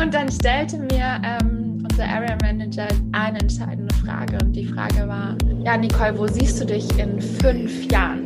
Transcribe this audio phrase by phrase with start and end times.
[0.00, 4.38] Und dann stellte mir ähm, unser Area Manager eine entscheidende Frage.
[4.40, 8.24] Und die Frage war, ja, Nicole, wo siehst du dich in fünf Jahren?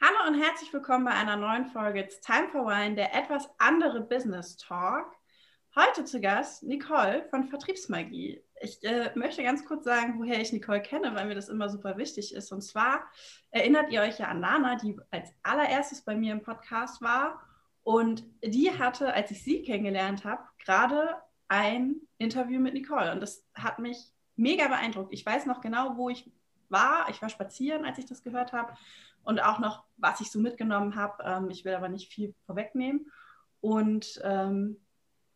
[0.00, 4.00] Hallo und herzlich willkommen bei einer neuen Folge It's Time for Wine, der etwas andere
[4.00, 5.06] Business Talk.
[5.76, 8.42] Heute zu Gast Nicole von Vertriebsmagie.
[8.62, 11.96] Ich äh, möchte ganz kurz sagen, woher ich Nicole kenne, weil mir das immer super
[11.96, 12.52] wichtig ist.
[12.52, 13.04] Und zwar
[13.50, 17.42] erinnert ihr euch ja an Lana, die als allererstes bei mir im Podcast war.
[17.82, 21.16] Und die hatte, als ich sie kennengelernt habe, gerade
[21.48, 23.10] ein Interview mit Nicole.
[23.10, 25.12] Und das hat mich mega beeindruckt.
[25.12, 26.30] Ich weiß noch genau, wo ich
[26.68, 27.08] war.
[27.10, 28.74] Ich war spazieren, als ich das gehört habe.
[29.24, 31.22] Und auch noch, was ich so mitgenommen habe.
[31.24, 33.10] Ähm, ich will aber nicht viel vorwegnehmen.
[33.60, 34.80] Und ähm,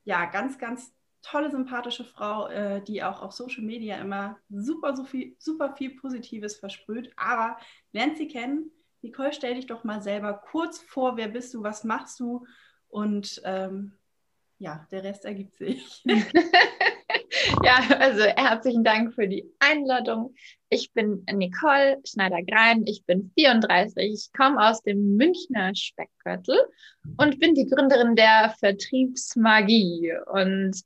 [0.05, 0.96] ja, ganz, ganz
[1.31, 5.97] tolle, sympathische Frau, äh, die auch auf Social Media immer super, so viel, super viel
[5.97, 7.13] Positives versprüht.
[7.17, 7.57] Aber
[7.93, 8.71] lernt sie kennen.
[9.03, 12.47] Nicole, stell dich doch mal selber kurz vor, wer bist du, was machst du?
[12.89, 13.93] Und ähm,
[14.59, 16.03] ja, der Rest ergibt sich.
[17.65, 20.35] ja, also herzlichen Dank für die Einladung.
[20.69, 26.59] Ich bin Nicole Schneider-Grein, ich bin 34, ich komme aus dem Münchner Speckgürtel
[27.17, 30.13] und bin die Gründerin der Vertriebsmagie.
[30.27, 30.83] Und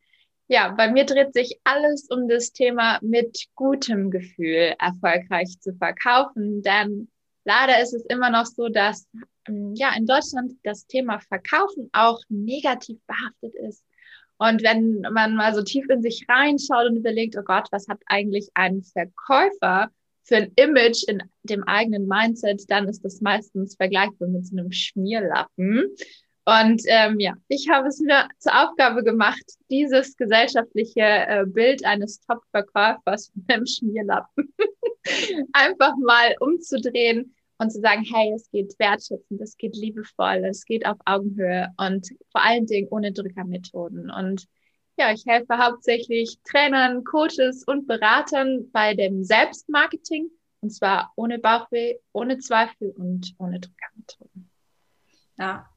[0.50, 6.60] ja, bei mir dreht sich alles um das Thema mit gutem Gefühl erfolgreich zu verkaufen,
[6.62, 7.08] denn
[7.44, 9.06] leider ist es immer noch so, dass
[9.46, 13.84] ähm, ja in Deutschland das Thema Verkaufen auch negativ behaftet ist.
[14.38, 18.00] Und wenn man mal so tief in sich reinschaut und überlegt, oh Gott, was hat
[18.06, 19.90] eigentlich ein Verkäufer
[20.24, 24.72] für ein Image in dem eigenen Mindset, dann ist das meistens vergleichbar mit so einem
[24.72, 25.94] Schmierlappen.
[26.50, 32.20] Und ähm, ja, ich habe es mir zur Aufgabe gemacht, dieses gesellschaftliche äh, Bild eines
[32.22, 34.52] Top-Verkäufers mit einem Schmierlappen
[35.52, 40.86] einfach mal umzudrehen und zu sagen, hey, es geht wertschätzend, es geht liebevoll, es geht
[40.86, 44.10] auf Augenhöhe und vor allen Dingen ohne Drückermethoden.
[44.10, 44.48] Und
[44.98, 50.30] ja, ich helfe hauptsächlich Trainern, Coaches und Beratern bei dem Selbstmarketing
[50.62, 54.50] und zwar ohne Bauchweh, ohne Zweifel und ohne Drückermethoden.
[55.38, 55.69] Ja,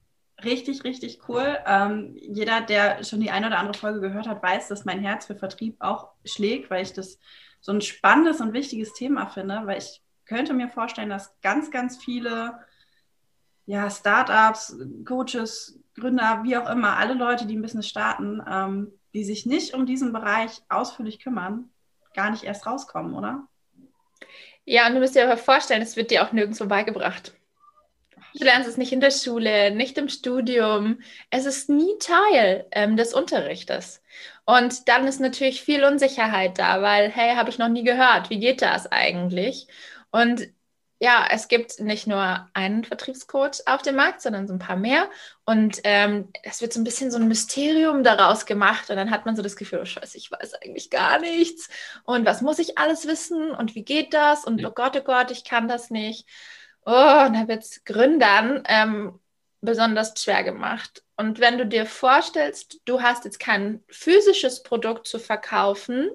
[0.43, 1.57] richtig, richtig cool.
[1.65, 5.25] Ähm, jeder, der schon die eine oder andere Folge gehört hat, weiß, dass mein Herz
[5.25, 7.19] für Vertrieb auch schlägt, weil ich das
[7.61, 11.97] so ein spannendes und wichtiges Thema finde, weil ich könnte mir vorstellen, dass ganz, ganz
[11.97, 12.59] viele
[13.65, 19.23] ja, Startups, Coaches, Gründer, wie auch immer, alle Leute, die ein Business starten, ähm, die
[19.23, 21.69] sich nicht um diesen Bereich ausführlich kümmern,
[22.13, 23.47] gar nicht erst rauskommen, oder?
[24.65, 27.33] Ja, und du musst dir aber vorstellen, es wird dir auch nirgendwo beigebracht.
[28.35, 30.99] Du lernst es nicht in der Schule, nicht im Studium.
[31.29, 34.01] Es ist nie Teil ähm, des Unterrichtes.
[34.45, 38.39] Und dann ist natürlich viel Unsicherheit da, weil, hey, habe ich noch nie gehört, wie
[38.39, 39.67] geht das eigentlich?
[40.11, 40.47] Und
[40.99, 45.09] ja, es gibt nicht nur einen Vertriebscoach auf dem Markt, sondern so ein paar mehr.
[45.45, 48.89] Und ähm, es wird so ein bisschen so ein Mysterium daraus gemacht.
[48.89, 51.67] Und dann hat man so das Gefühl, oh Scheiße, ich weiß eigentlich gar nichts.
[52.05, 53.51] Und was muss ich alles wissen?
[53.51, 54.45] Und wie geht das?
[54.45, 56.25] Und oh Gott, oh Gott, ich kann das nicht.
[56.85, 59.19] Oh, und da wird es Gründern ähm,
[59.61, 61.03] besonders schwer gemacht.
[61.15, 66.09] Und wenn du dir vorstellst, du hast jetzt kein physisches Produkt zu verkaufen,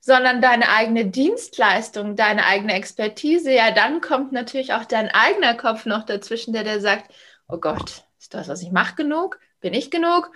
[0.00, 5.86] sondern deine eigene Dienstleistung, deine eigene Expertise, ja, dann kommt natürlich auch dein eigener Kopf
[5.86, 7.12] noch dazwischen, der der sagt,
[7.48, 9.40] oh Gott, ist das, was ich mache, genug?
[9.60, 10.30] Bin ich genug?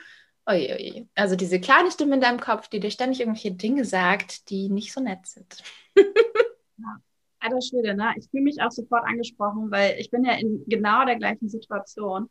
[0.48, 1.08] Ui, ui.
[1.14, 4.92] Also diese kleine Stimme in deinem Kopf, die dir ständig irgendwelche Dinge sagt, die nicht
[4.92, 5.62] so nett sind.
[5.96, 7.00] ja.
[7.40, 8.14] Alter Schwede, ne?
[8.16, 12.28] Ich fühle mich auch sofort angesprochen, weil ich bin ja in genau der gleichen Situation.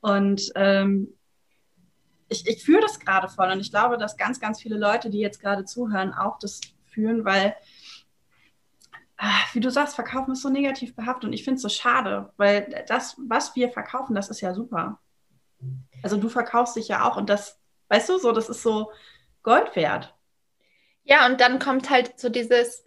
[0.00, 1.08] Und ähm,
[2.28, 3.50] ich, ich fühle das gerade voll.
[3.50, 7.24] Und ich glaube, dass ganz, ganz viele Leute, die jetzt gerade zuhören, auch das fühlen,
[7.24, 7.54] weil,
[9.16, 12.32] ah, wie du sagst, verkaufen ist so negativ behaftet und ich finde es so schade,
[12.36, 14.98] weil das, was wir verkaufen, das ist ja super.
[16.02, 18.90] Also du verkaufst dich ja auch und das, weißt du, so, das ist so
[19.42, 20.14] Gold wert.
[21.04, 22.84] Ja, und dann kommt halt so dieses,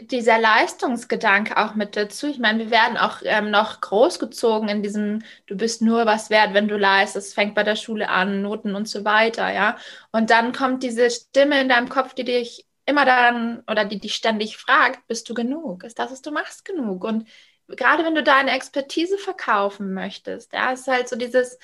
[0.00, 2.26] dieser Leistungsgedanke auch mit dazu.
[2.26, 6.54] Ich meine, wir werden auch ähm, noch großgezogen in diesem, du bist nur was wert,
[6.54, 7.28] wenn du leistest.
[7.28, 9.76] Es fängt bei der Schule an, Noten und so weiter, ja.
[10.12, 14.14] Und dann kommt diese Stimme in deinem Kopf, die dich immer dann oder die dich
[14.14, 15.84] ständig fragt, bist du genug?
[15.84, 17.04] Ist das, was du machst, genug?
[17.04, 17.28] Und
[17.68, 21.58] gerade wenn du deine Expertise verkaufen möchtest, ja, ist halt so dieses,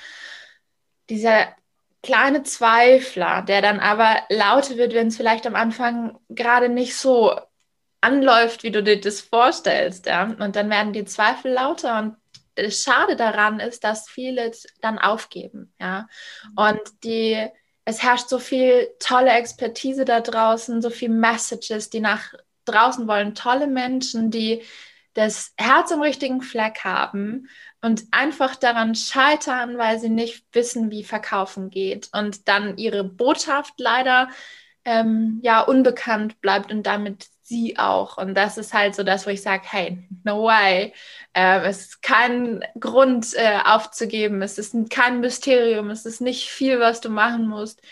[1.10, 1.54] dieser
[2.02, 7.38] kleine Zweifler, der dann aber lauter wird, wenn es vielleicht am Anfang gerade nicht so
[8.00, 10.24] anläuft, wie du dir das vorstellst, ja.
[10.38, 12.16] Und dann werden die Zweifel lauter und
[12.54, 14.50] das Schade daran ist, dass viele
[14.80, 16.08] dann aufgeben, ja.
[16.56, 17.50] Und die
[17.84, 22.32] es herrscht so viel tolle Expertise da draußen, so viel Messages, die nach
[22.64, 24.62] draußen wollen, tolle Menschen, die
[25.14, 27.48] das Herz im richtigen Fleck haben
[27.80, 33.74] und einfach daran scheitern, weil sie nicht wissen, wie Verkaufen geht und dann ihre Botschaft
[33.78, 34.28] leider
[34.84, 38.16] ähm, ja unbekannt bleibt und damit sie auch.
[38.16, 40.94] Und das ist halt so das, wo ich sage, hey, no way.
[41.34, 44.40] Äh, es ist kein Grund äh, aufzugeben.
[44.40, 45.90] Es ist kein Mysterium.
[45.90, 47.82] Es ist nicht viel, was du machen musst.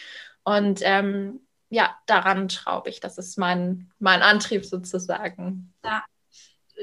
[0.44, 3.00] Und ähm, ja, daran schraube ich.
[3.00, 5.74] Das ist mein, mein Antrieb sozusagen.
[5.84, 6.04] Ja.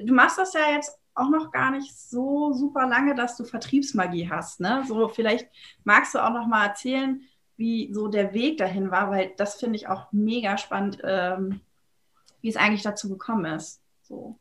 [0.04, 4.30] Du machst das ja jetzt auch noch gar nicht so super lange, dass du Vertriebsmagie
[4.30, 4.60] hast.
[4.60, 4.84] Ne?
[4.86, 5.48] So, vielleicht
[5.86, 7.22] magst du auch noch mal erzählen,
[7.56, 11.62] wie so der Weg dahin war, weil das finde ich auch mega spannend, ähm,
[12.46, 13.82] wie es eigentlich dazu gekommen ist.
[14.04, 14.38] So.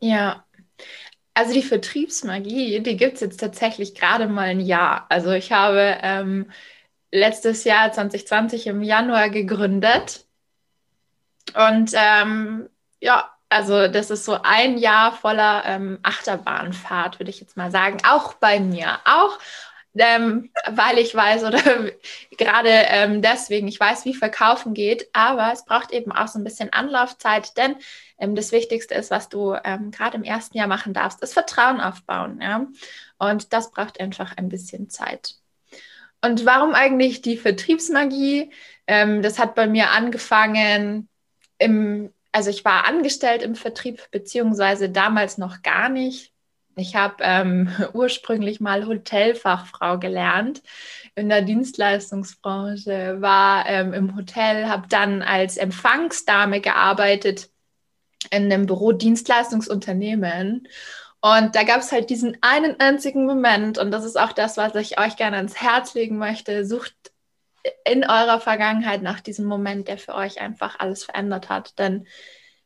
[0.00, 0.44] Ja,
[1.34, 5.04] also die Vertriebsmagie, die gibt es jetzt tatsächlich gerade mal ein Jahr.
[5.10, 6.50] Also ich habe ähm,
[7.12, 10.24] letztes Jahr 2020 im Januar gegründet.
[11.54, 12.70] Und ähm,
[13.00, 17.98] ja, also das ist so ein Jahr voller ähm, Achterbahnfahrt, würde ich jetzt mal sagen.
[18.08, 19.00] Auch bei mir.
[19.04, 19.38] Auch
[19.96, 21.60] ähm, weil ich weiß oder
[22.38, 26.44] gerade ähm, deswegen, ich weiß, wie Verkaufen geht, aber es braucht eben auch so ein
[26.44, 27.76] bisschen Anlaufzeit, denn
[28.18, 31.80] ähm, das Wichtigste ist, was du ähm, gerade im ersten Jahr machen darfst, ist Vertrauen
[31.80, 32.40] aufbauen.
[32.40, 32.66] Ja?
[33.18, 35.36] Und das braucht einfach ein bisschen Zeit.
[36.20, 38.50] Und warum eigentlich die Vertriebsmagie?
[38.86, 41.08] Ähm, das hat bei mir angefangen
[41.58, 46.33] im, also ich war angestellt im Vertrieb, beziehungsweise damals noch gar nicht
[46.76, 50.62] ich habe ähm, ursprünglich mal Hotelfachfrau gelernt
[51.14, 57.50] in der Dienstleistungsbranche, war ähm, im Hotel, habe dann als Empfangsdame gearbeitet
[58.30, 60.66] in einem Bürodienstleistungsunternehmen.
[61.20, 64.74] Und da gab es halt diesen einen einzigen Moment, und das ist auch das, was
[64.74, 66.66] ich euch gerne ans Herz legen möchte.
[66.66, 66.94] Sucht
[67.84, 71.78] in eurer Vergangenheit nach diesem Moment, der für euch einfach alles verändert hat.
[71.78, 72.06] Denn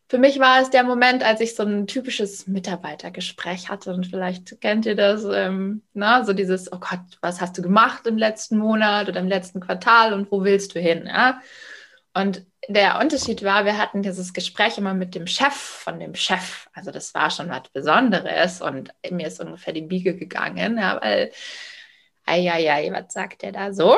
[0.09, 4.61] für mich war es der Moment, als ich so ein typisches Mitarbeitergespräch hatte und vielleicht
[4.63, 8.57] kennt ihr das, ähm, na, so dieses, oh Gott, was hast du gemacht im letzten
[8.57, 11.07] Monat oder im letzten Quartal und wo willst du hin?
[11.07, 11.43] Ja?
[12.15, 16.69] Und der Unterschied war, wir hatten dieses Gespräch immer mit dem Chef von dem Chef.
[16.73, 21.33] Also das war schon was Besonderes und mir ist ungefähr die Biege gegangen, ja, weil,
[22.25, 23.95] ei, ei, ei, was sagt der da so?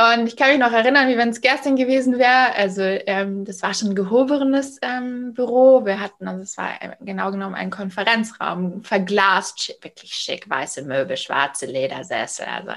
[0.00, 2.54] Und ich kann mich noch erinnern, wie wenn es gestern gewesen wäre.
[2.54, 5.84] Also ähm, das war schon ein gehobenes ähm, Büro.
[5.84, 10.82] Wir hatten, also es war äh, genau genommen ein Konferenzraum, verglast, schick, wirklich schick, weiße
[10.82, 12.46] Möbel, schwarze Ledersessel.
[12.46, 12.70] Also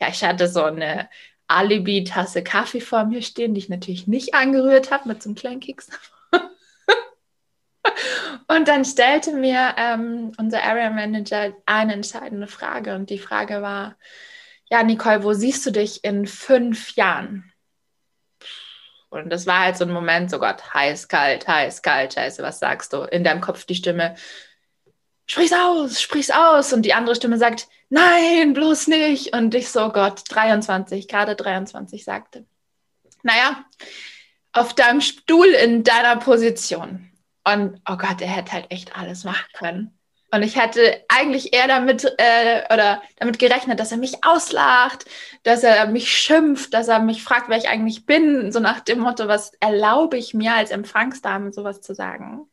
[0.00, 1.08] ja, ich hatte so eine
[1.46, 5.60] Alibi-Tasse Kaffee vor mir stehen, die ich natürlich nicht angerührt habe mit so einem kleinen
[5.60, 5.88] Keks.
[8.48, 13.96] und dann stellte mir ähm, unser Area Manager eine entscheidende Frage und die Frage war,
[14.70, 17.52] ja, Nicole, wo siehst du dich in fünf Jahren?
[19.10, 22.58] Und das war halt so ein Moment, so Gott, heiß, kalt, heiß, kalt, scheiße, was
[22.58, 23.02] sagst du?
[23.02, 24.16] In deinem Kopf die Stimme,
[25.26, 26.72] sprich's aus, sprich's aus.
[26.72, 29.34] Und die andere Stimme sagt, nein, bloß nicht.
[29.34, 32.44] Und ich so, Gott, 23, gerade 23 sagte.
[33.22, 33.64] Naja,
[34.52, 37.10] auf deinem Stuhl in deiner Position.
[37.44, 39.97] Und oh Gott, er hätte halt echt alles machen können.
[40.30, 45.06] Und ich hätte eigentlich eher damit äh, oder damit gerechnet, dass er mich auslacht,
[45.42, 49.00] dass er mich schimpft, dass er mich fragt, wer ich eigentlich bin, so nach dem
[49.00, 52.46] Motto, was erlaube ich mir als Empfangsdame sowas zu sagen.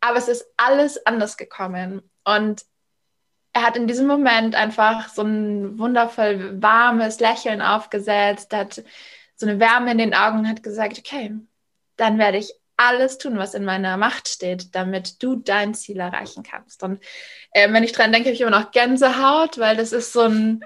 [0.00, 2.64] Aber es ist alles anders gekommen und
[3.54, 8.84] er hat in diesem Moment einfach so ein wundervoll warmes Lächeln aufgesetzt, hat
[9.34, 11.34] so eine Wärme in den Augen und hat gesagt, okay,
[11.96, 16.42] dann werde ich alles tun, was in meiner Macht steht, damit du dein Ziel erreichen
[16.42, 16.82] kannst.
[16.82, 17.02] Und
[17.50, 20.64] äh, wenn ich dran denke, habe ich immer noch Gänsehaut, weil das ist so ein,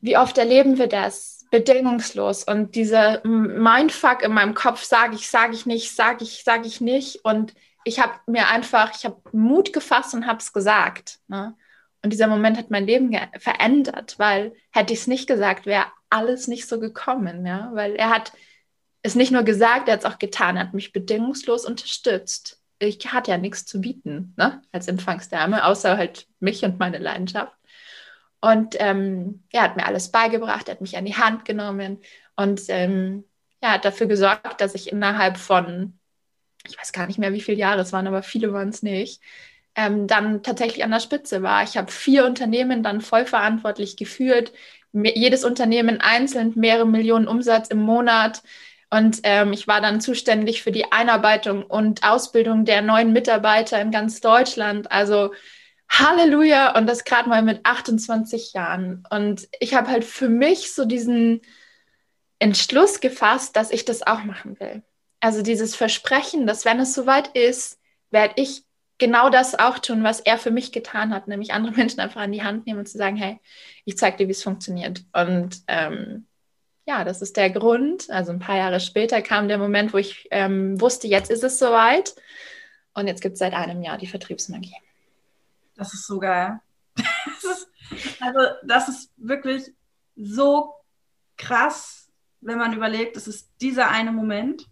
[0.00, 1.46] wie oft erleben wir das?
[1.50, 2.42] Bedingungslos.
[2.42, 6.80] Und dieser Mindfuck in meinem Kopf, sage ich, sage ich nicht, sage ich, sage ich
[6.80, 7.24] nicht.
[7.24, 11.20] Und ich habe mir einfach, ich habe Mut gefasst und habe es gesagt.
[11.28, 11.54] Ne?
[12.02, 16.48] Und dieser Moment hat mein Leben verändert, weil hätte ich es nicht gesagt, wäre alles
[16.48, 17.46] nicht so gekommen.
[17.46, 17.70] Ja?
[17.74, 18.32] Weil er hat
[19.06, 22.60] es nicht nur gesagt, er hat es auch getan, hat mich bedingungslos unterstützt.
[22.78, 27.56] Ich hatte ja nichts zu bieten ne, als Empfangsdame, außer halt mich und meine Leidenschaft.
[28.40, 32.00] Und ähm, er hat mir alles beigebracht, er hat mich an die Hand genommen
[32.36, 33.24] und ähm,
[33.62, 35.98] ja, hat dafür gesorgt, dass ich innerhalb von,
[36.66, 39.22] ich weiß gar nicht mehr, wie viele Jahre es waren, aber viele waren es nicht,
[39.74, 41.62] ähm, dann tatsächlich an der Spitze war.
[41.62, 44.52] Ich habe vier Unternehmen dann vollverantwortlich geführt,
[44.92, 48.42] jedes Unternehmen einzeln mehrere Millionen Umsatz im Monat.
[48.90, 53.90] Und ähm, ich war dann zuständig für die Einarbeitung und Ausbildung der neuen Mitarbeiter in
[53.90, 54.90] ganz Deutschland.
[54.92, 55.32] Also
[55.88, 59.04] Halleluja und das gerade mal mit 28 Jahren.
[59.10, 61.42] Und ich habe halt für mich so diesen
[62.38, 64.82] Entschluss gefasst, dass ich das auch machen will.
[65.20, 68.64] Also dieses Versprechen, dass wenn es soweit ist, werde ich
[68.98, 72.32] genau das auch tun, was er für mich getan hat, nämlich andere Menschen einfach an
[72.32, 73.40] die Hand nehmen und zu sagen, hey,
[73.84, 75.04] ich zeige dir, wie es funktioniert.
[75.12, 76.26] Und ähm,
[76.86, 78.08] ja, das ist der Grund.
[78.10, 81.58] Also ein paar Jahre später kam der Moment, wo ich ähm, wusste, jetzt ist es
[81.58, 82.14] soweit.
[82.94, 84.76] Und jetzt gibt es seit einem Jahr die Vertriebsmagie.
[85.74, 86.60] Das ist so geil.
[87.42, 87.44] Das
[87.90, 89.72] ist, also das ist wirklich
[90.16, 90.74] so
[91.36, 94.66] krass, wenn man überlegt, es ist dieser eine Moment.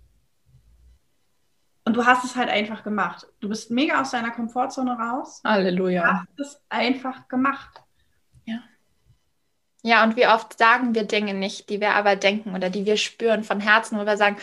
[1.85, 3.26] Und du hast es halt einfach gemacht.
[3.40, 5.42] Du bist mega aus deiner Komfortzone raus.
[5.44, 6.26] Halleluja.
[6.37, 7.84] Du hast es einfach gemacht.
[9.85, 10.03] Ja.
[10.03, 13.45] Und wie oft sagen wir Dinge nicht, die wir aber denken oder die wir spüren
[13.45, 14.38] von Herzen, wo wir sagen,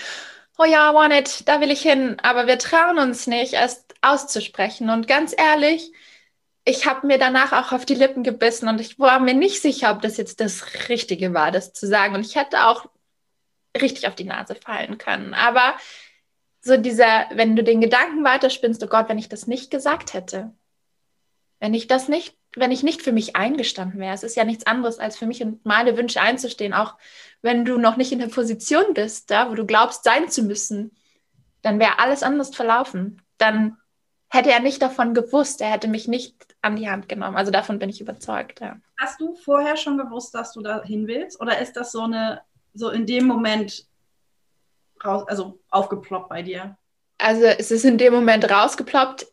[0.58, 3.86] oh ja, I want it, da will ich hin, aber wir trauen uns nicht, es
[4.02, 4.90] auszusprechen.
[4.90, 5.92] Und ganz ehrlich,
[6.66, 9.92] ich habe mir danach auch auf die Lippen gebissen und ich war mir nicht sicher,
[9.92, 12.14] ob das jetzt das Richtige war, das zu sagen.
[12.16, 12.88] Und ich hätte auch
[13.80, 15.34] richtig auf die Nase fallen können.
[15.34, 15.76] Aber
[16.62, 20.54] so dieser, wenn du den Gedanken weiterspinnst, oh Gott, wenn ich das nicht gesagt hätte,
[21.60, 24.68] wenn ich das nicht, wenn ich nicht für mich eingestanden wäre, es ist ja nichts
[24.68, 26.96] anderes, als für mich und meine Wünsche einzustehen, auch
[27.42, 30.92] wenn du noch nicht in der Position bist, da, wo du glaubst, sein zu müssen,
[31.62, 33.22] dann wäre alles anders verlaufen.
[33.38, 33.78] Dann
[34.30, 37.38] hätte er nicht davon gewusst, er hätte mich nicht an die Hand genommen.
[37.38, 38.78] Also davon bin ich überzeugt, ja.
[39.00, 41.40] Hast du vorher schon gewusst, dass du da hin willst?
[41.42, 42.42] Oder ist das so eine,
[42.74, 43.86] so in dem Moment
[45.04, 46.78] raus, also aufgeploppt bei dir?
[47.18, 49.28] Also es ist in dem Moment rausgeploppt.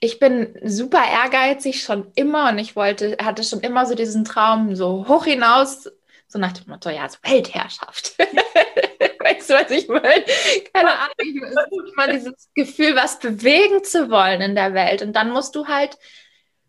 [0.00, 4.74] Ich bin super ehrgeizig schon immer und ich wollte, hatte schon immer so diesen Traum
[4.74, 5.90] so hoch hinaus,
[6.26, 8.16] so nach dem Motto, ja, so Weltherrschaft.
[9.20, 10.24] weißt du, was ich meine?
[10.72, 11.42] Keine Ahnung.
[11.42, 15.02] Es ist immer dieses Gefühl, was bewegen zu wollen in der Welt.
[15.02, 15.98] Und dann musst du halt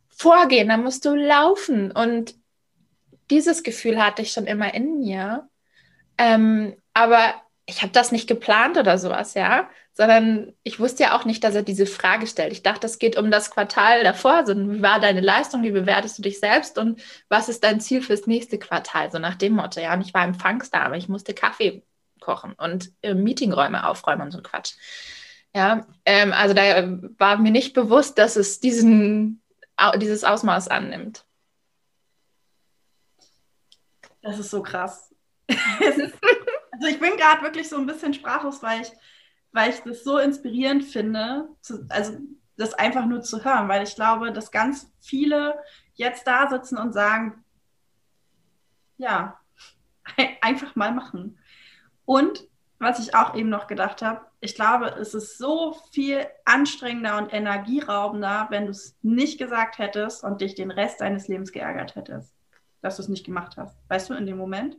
[0.09, 1.91] vorgehen, dann musst du laufen.
[1.91, 2.35] Und
[3.29, 5.49] dieses Gefühl hatte ich schon immer in mir.
[6.17, 7.33] Ähm, aber
[7.65, 11.55] ich habe das nicht geplant oder sowas, ja, sondern ich wusste ja auch nicht, dass
[11.55, 12.53] er diese Frage stellt.
[12.53, 14.33] Ich dachte, es geht um das Quartal davor.
[14.33, 15.63] Also, wie war deine Leistung?
[15.63, 16.77] Wie bewertest du dich selbst?
[16.77, 19.11] Und was ist dein Ziel fürs nächste Quartal?
[19.11, 19.93] So nach dem Motto, ja.
[19.93, 21.83] Und ich war Empfangsdame, ich musste Kaffee
[22.21, 24.73] kochen und äh, Meetingräume aufräumen und so Quatsch.
[25.53, 29.41] Ja, ähm, also da war mir nicht bewusst, dass es diesen,
[29.97, 31.25] dieses Ausmaß annimmt.
[34.21, 35.13] Das ist so krass.
[35.49, 38.91] also ich bin gerade wirklich so ein bisschen sprachlos, weil ich,
[39.51, 42.17] weil ich das so inspirierend finde, zu, also
[42.57, 45.59] das einfach nur zu hören, weil ich glaube, dass ganz viele
[45.95, 47.43] jetzt da sitzen und sagen,
[48.97, 49.39] ja,
[50.41, 51.39] einfach mal machen.
[52.05, 52.47] Und
[52.79, 57.31] was ich auch eben noch gedacht habe, ich glaube, es ist so viel anstrengender und
[57.31, 62.33] energieraubender, wenn du es nicht gesagt hättest und dich den Rest deines Lebens geärgert hättest,
[62.81, 63.77] dass du es nicht gemacht hast.
[63.87, 64.77] Weißt du, in dem Moment?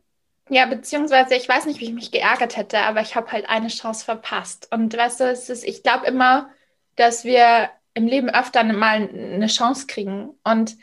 [0.49, 3.69] Ja, beziehungsweise ich weiß nicht, wie ich mich geärgert hätte, aber ich habe halt eine
[3.69, 4.69] Chance verpasst.
[4.71, 6.51] Und weißt du, es ist, ich glaube immer,
[6.97, 10.31] dass wir im Leben öfter mal eine Chance kriegen.
[10.45, 10.77] Und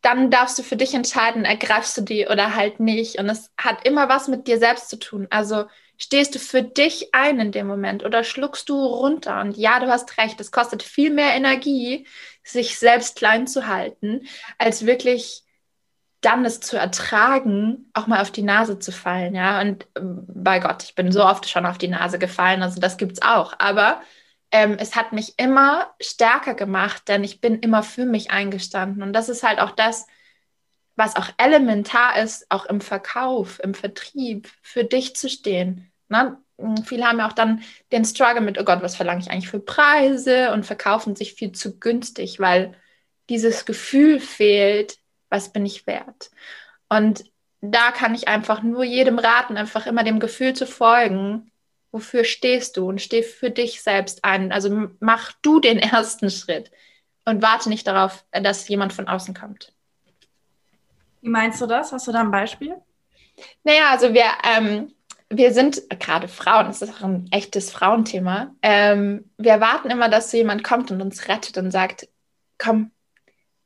[0.00, 3.18] dann darfst du für dich entscheiden, ergreifst du die oder halt nicht.
[3.18, 5.26] Und es hat immer was mit dir selbst zu tun.
[5.30, 5.66] Also
[5.98, 9.40] stehst du für dich ein in dem Moment oder schluckst du runter?
[9.40, 12.06] Und ja, du hast recht, es kostet viel mehr Energie,
[12.42, 14.26] sich selbst klein zu halten,
[14.58, 15.41] als wirklich
[16.22, 19.60] dann es zu ertragen, auch mal auf die Nase zu fallen, ja.
[19.60, 22.96] Und ähm, bei Gott, ich bin so oft schon auf die Nase gefallen, also das
[22.96, 23.54] gibt es auch.
[23.58, 24.00] Aber
[24.52, 29.02] ähm, es hat mich immer stärker gemacht, denn ich bin immer für mich eingestanden.
[29.02, 30.06] Und das ist halt auch das,
[30.96, 35.90] was auch elementar ist, auch im Verkauf, im Vertrieb, für dich zu stehen.
[36.08, 39.30] Na, hm, viele haben ja auch dann den Struggle mit, oh Gott, was verlange ich
[39.30, 42.74] eigentlich für Preise und verkaufen sich viel zu günstig, weil
[43.28, 44.98] dieses Gefühl fehlt,
[45.32, 46.30] was bin ich wert?
[46.88, 47.24] Und
[47.62, 51.50] da kann ich einfach nur jedem raten, einfach immer dem Gefühl zu folgen,
[51.90, 54.52] wofür stehst du und steh für dich selbst ein.
[54.52, 56.70] Also mach du den ersten Schritt
[57.24, 59.72] und warte nicht darauf, dass jemand von außen kommt.
[61.22, 61.92] Wie meinst du das?
[61.92, 62.76] Hast du da ein Beispiel?
[63.64, 64.92] Naja, also wir, ähm,
[65.30, 68.54] wir sind gerade Frauen, das ist auch ein echtes Frauenthema.
[68.60, 72.08] Ähm, wir erwarten immer, dass so jemand kommt und uns rettet und sagt,
[72.58, 72.90] komm,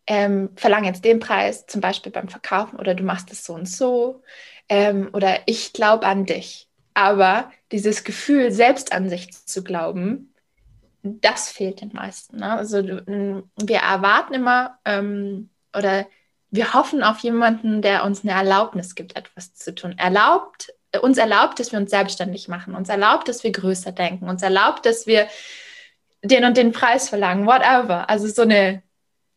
[0.07, 3.69] ähm, verlang jetzt den Preis, zum Beispiel beim Verkaufen, oder du machst es so und
[3.69, 4.23] so,
[4.69, 6.69] ähm, oder ich glaube an dich.
[6.95, 10.33] Aber dieses Gefühl, selbst an sich zu glauben,
[11.03, 12.39] das fehlt den meisten.
[12.39, 12.53] Ne?
[12.53, 16.07] Also wir erwarten immer ähm, oder
[16.51, 19.95] wir hoffen auf jemanden, der uns eine Erlaubnis gibt, etwas zu tun.
[19.99, 20.73] Erlaubt,
[21.03, 24.87] uns erlaubt, dass wir uns selbstständig machen, uns erlaubt, dass wir größer denken, uns erlaubt,
[24.87, 25.29] dass wir
[26.23, 28.09] den und den Preis verlangen, whatever.
[28.09, 28.83] Also so eine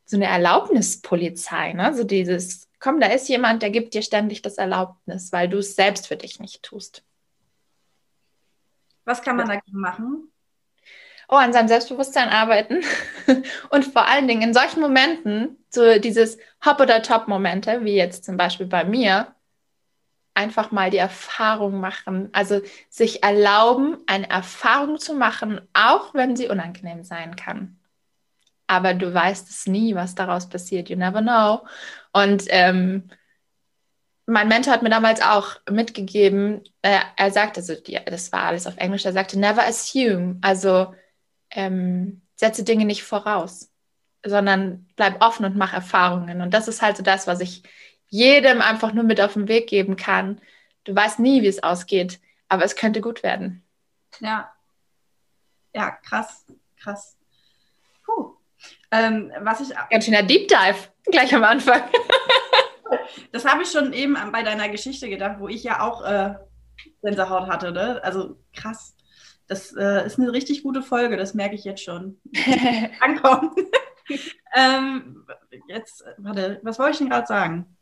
[0.10, 1.94] so eine Erlaubnispolizei, ne?
[1.94, 5.76] So dieses, komm, da ist jemand, der gibt dir ständig das Erlaubnis, weil du es
[5.76, 7.04] selbst für dich nicht tust.
[9.06, 10.32] Was kann man dagegen machen?
[11.30, 12.82] oh, an seinem Selbstbewusstsein arbeiten
[13.70, 18.36] und vor allen Dingen in solchen Momenten, so dieses Hop- oder Top-Momente, wie jetzt zum
[18.36, 19.36] Beispiel bei mir,
[20.34, 26.48] einfach mal die Erfahrung machen, also sich erlauben, eine Erfahrung zu machen, auch wenn sie
[26.48, 27.79] unangenehm sein kann.
[28.70, 30.90] Aber du weißt es nie, was daraus passiert.
[30.90, 31.68] You never know.
[32.14, 33.10] Und ähm,
[34.28, 38.68] mein Mentor hat mir damals auch mitgegeben, äh, er sagte, also die, das war alles
[38.68, 40.94] auf Englisch, er sagte, never assume, also
[41.50, 43.72] ähm, setze Dinge nicht voraus,
[44.24, 46.42] sondern bleib offen und mach Erfahrungen.
[46.42, 47.64] Und das ist halt so das, was ich
[48.08, 50.40] jedem einfach nur mit auf den Weg geben kann.
[50.84, 53.64] Du weißt nie, wie es ausgeht, aber es könnte gut werden.
[54.20, 54.54] Ja.
[55.74, 56.46] Ja, krass,
[56.78, 57.19] krass.
[58.92, 59.70] Ähm, was ich.
[59.90, 61.82] Ganz schöner Deep Dive, gleich am Anfang.
[63.32, 66.36] das habe ich schon eben bei deiner Geschichte gedacht, wo ich ja auch äh,
[67.02, 67.72] Gänsehaut hatte.
[67.72, 68.00] Ne?
[68.04, 68.96] Also krass.
[69.48, 72.22] Das äh, ist eine richtig gute Folge, das merke ich jetzt schon.
[73.00, 73.52] Ankommen.
[74.56, 75.26] ähm,
[75.68, 77.78] jetzt, warte, was wollte ich denn gerade sagen?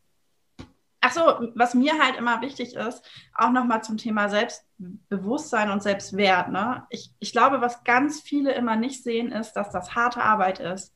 [1.01, 3.01] Ach so, was mir halt immer wichtig ist,
[3.33, 6.49] auch nochmal zum Thema Selbstbewusstsein und Selbstwert.
[6.49, 6.85] Ne?
[6.89, 10.93] Ich, ich glaube, was ganz viele immer nicht sehen, ist, dass das harte Arbeit ist.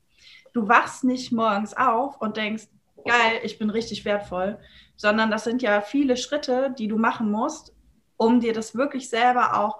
[0.53, 2.67] Du wachst nicht morgens auf und denkst,
[3.05, 4.60] geil, ich bin richtig wertvoll,
[4.96, 7.74] sondern das sind ja viele Schritte, die du machen musst,
[8.17, 9.79] um dir das wirklich selber auch,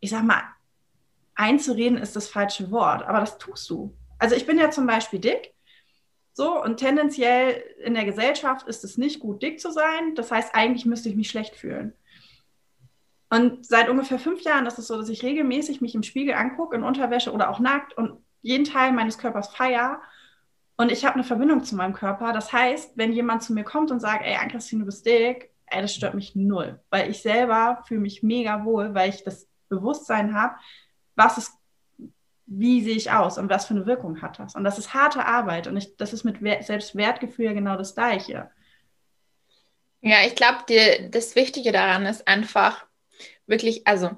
[0.00, 0.42] ich sag mal,
[1.34, 3.94] einzureden ist das falsche Wort, aber das tust du.
[4.18, 5.54] Also ich bin ja zum Beispiel dick
[6.38, 10.14] so, und tendenziell in der Gesellschaft ist es nicht gut, dick zu sein.
[10.16, 11.94] Das heißt, eigentlich müsste ich mich schlecht fühlen.
[13.30, 16.76] Und seit ungefähr fünf Jahren ist es so, dass ich regelmäßig mich im Spiegel angucke,
[16.76, 20.00] in Unterwäsche oder auch nackt und jeden Teil meines Körpers feier.
[20.76, 22.32] Und ich habe eine Verbindung zu meinem Körper.
[22.32, 25.82] Das heißt, wenn jemand zu mir kommt und sagt, ey, Ann-Christine, du bist dick, ey,
[25.82, 26.80] das stört mich null.
[26.90, 30.54] Weil ich selber fühle mich mega wohl, weil ich das Bewusstsein habe,
[31.16, 31.52] was es
[32.48, 34.54] wie sehe ich aus und was für eine Wirkung hat das?
[34.54, 38.48] Und das ist harte Arbeit und ich, das ist mit Selbstwertgefühl genau das Gleiche.
[40.00, 40.58] Ja, ich glaube,
[41.10, 42.86] das Wichtige daran ist einfach
[43.48, 44.10] wirklich, also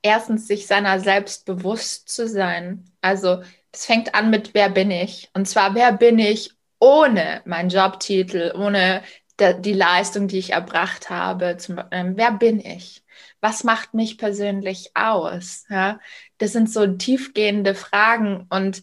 [0.00, 2.84] erstens sich seiner selbst bewusst zu sein.
[3.02, 3.42] Also
[3.74, 5.30] es fängt an mit, wer bin ich?
[5.34, 9.02] Und zwar, wer bin ich ohne meinen Jobtitel, ohne
[9.38, 11.56] die Leistung, die ich erbracht habe?
[11.58, 13.04] Zum, ähm, wer bin ich?
[13.44, 15.66] was macht mich persönlich aus?
[15.68, 16.00] Ja,
[16.38, 18.82] das sind so tiefgehende Fragen und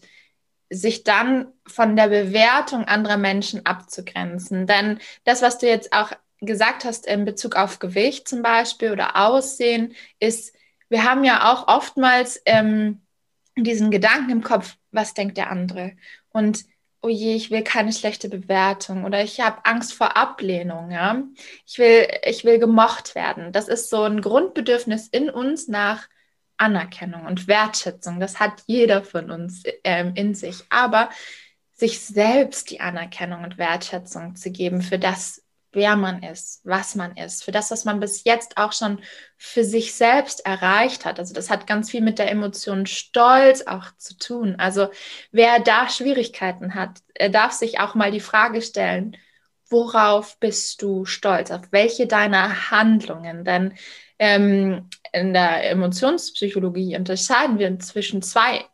[0.70, 4.68] sich dann von der Bewertung anderer Menschen abzugrenzen.
[4.68, 9.16] Denn das, was du jetzt auch gesagt hast in Bezug auf Gewicht zum Beispiel oder
[9.16, 10.54] Aussehen, ist,
[10.88, 13.02] wir haben ja auch oftmals ähm,
[13.56, 15.92] diesen Gedanken im Kopf, was denkt der andere?
[16.30, 16.64] Und
[17.02, 21.22] oh je, ich will keine schlechte Bewertung oder ich habe Angst vor Ablehnung, ja.
[21.66, 23.52] Ich will, ich will gemocht werden.
[23.52, 26.08] Das ist so ein Grundbedürfnis in uns nach
[26.56, 28.20] Anerkennung und Wertschätzung.
[28.20, 30.64] Das hat jeder von uns ähm, in sich.
[30.70, 31.10] Aber
[31.72, 35.41] sich selbst die Anerkennung und Wertschätzung zu geben für das,
[35.72, 39.00] wer man ist, was man ist, für das, was man bis jetzt auch schon
[39.36, 41.18] für sich selbst erreicht hat.
[41.18, 44.56] Also das hat ganz viel mit der Emotion Stolz auch zu tun.
[44.58, 44.88] Also
[45.30, 49.16] wer da Schwierigkeiten hat, er darf sich auch mal die Frage stellen,
[49.68, 53.44] worauf bist du stolz, auf welche deiner Handlungen?
[53.44, 53.74] Denn
[54.18, 58.66] ähm, in der Emotionspsychologie unterscheiden wir zwischen zwei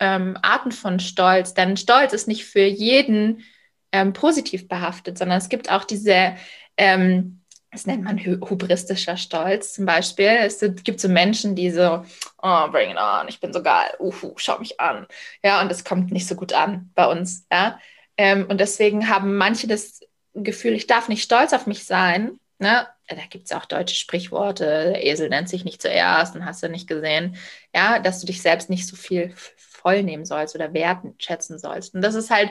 [0.00, 3.44] ähm, Arten von Stolz, denn Stolz ist nicht für jeden
[3.92, 6.36] ähm, positiv behaftet, sondern es gibt auch diese,
[6.76, 10.26] ähm, das nennt man hubristischer Stolz zum Beispiel.
[10.26, 12.04] Es gibt so Menschen, die so,
[12.42, 15.06] oh, bring it on, ich bin so geil, uhu, schau mich an.
[15.42, 17.46] Ja, und das kommt nicht so gut an bei uns.
[17.52, 17.78] Ja?
[18.16, 20.00] Ähm, und deswegen haben manche das
[20.34, 22.38] Gefühl, ich darf nicht stolz auf mich sein.
[22.58, 22.86] Ne?
[23.06, 26.68] Da gibt es auch deutsche Sprichworte, der Esel nennt sich nicht zuerst und hast du
[26.68, 27.36] nicht gesehen,
[27.74, 31.94] ja, dass du dich selbst nicht so viel voll nehmen sollst oder wertschätzen sollst.
[31.94, 32.50] Und das ist halt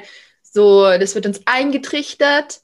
[0.58, 2.62] so, das wird uns eingetrichtert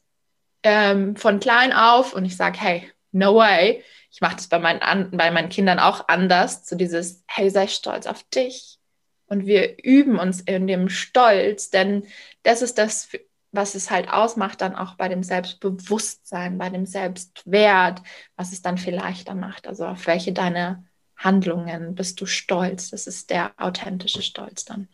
[0.63, 3.83] ähm, von klein auf und ich sage, hey, no way.
[4.09, 6.67] Ich mache das bei meinen, bei meinen Kindern auch anders.
[6.67, 8.79] So dieses, hey, sei stolz auf dich.
[9.27, 12.07] Und wir üben uns in dem Stolz, denn
[12.41, 13.09] das ist das,
[13.51, 18.01] was es halt ausmacht, dann auch bei dem Selbstbewusstsein, bei dem Selbstwert,
[18.35, 19.67] was es dann viel leichter macht.
[19.67, 20.83] Also auf welche deine
[21.15, 22.89] Handlungen bist du stolz?
[22.89, 24.87] Das ist der authentische Stolz dann.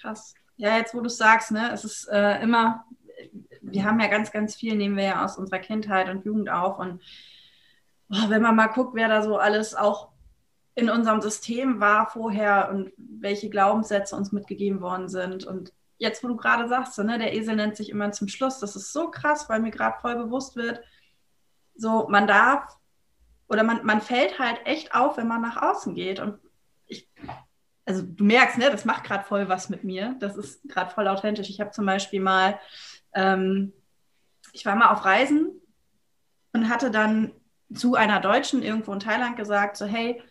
[0.00, 0.34] Krass.
[0.62, 2.84] Ja, jetzt wo du sagst, ne, es ist äh, immer,
[3.62, 6.78] wir haben ja ganz, ganz viel, nehmen wir ja aus unserer Kindheit und Jugend auf.
[6.78, 7.02] Und
[8.10, 10.10] oh, wenn man mal guckt, wer da so alles auch
[10.76, 15.44] in unserem System war vorher und welche Glaubenssätze uns mitgegeben worden sind.
[15.44, 18.76] Und jetzt, wo du gerade sagst, ne, der Esel nennt sich immer zum Schluss, das
[18.76, 20.80] ist so krass, weil mir gerade voll bewusst wird,
[21.74, 22.78] so man darf
[23.48, 26.20] oder man, man fällt halt echt auf, wenn man nach außen geht.
[26.20, 26.38] Und
[27.84, 30.16] also du merkst, ne, das macht gerade voll was mit mir.
[30.20, 31.50] Das ist gerade voll authentisch.
[31.50, 32.58] Ich habe zum Beispiel mal,
[33.14, 33.72] ähm,
[34.52, 35.50] ich war mal auf Reisen
[36.52, 37.32] und hatte dann
[37.74, 40.22] zu einer Deutschen irgendwo in Thailand gesagt, so hey,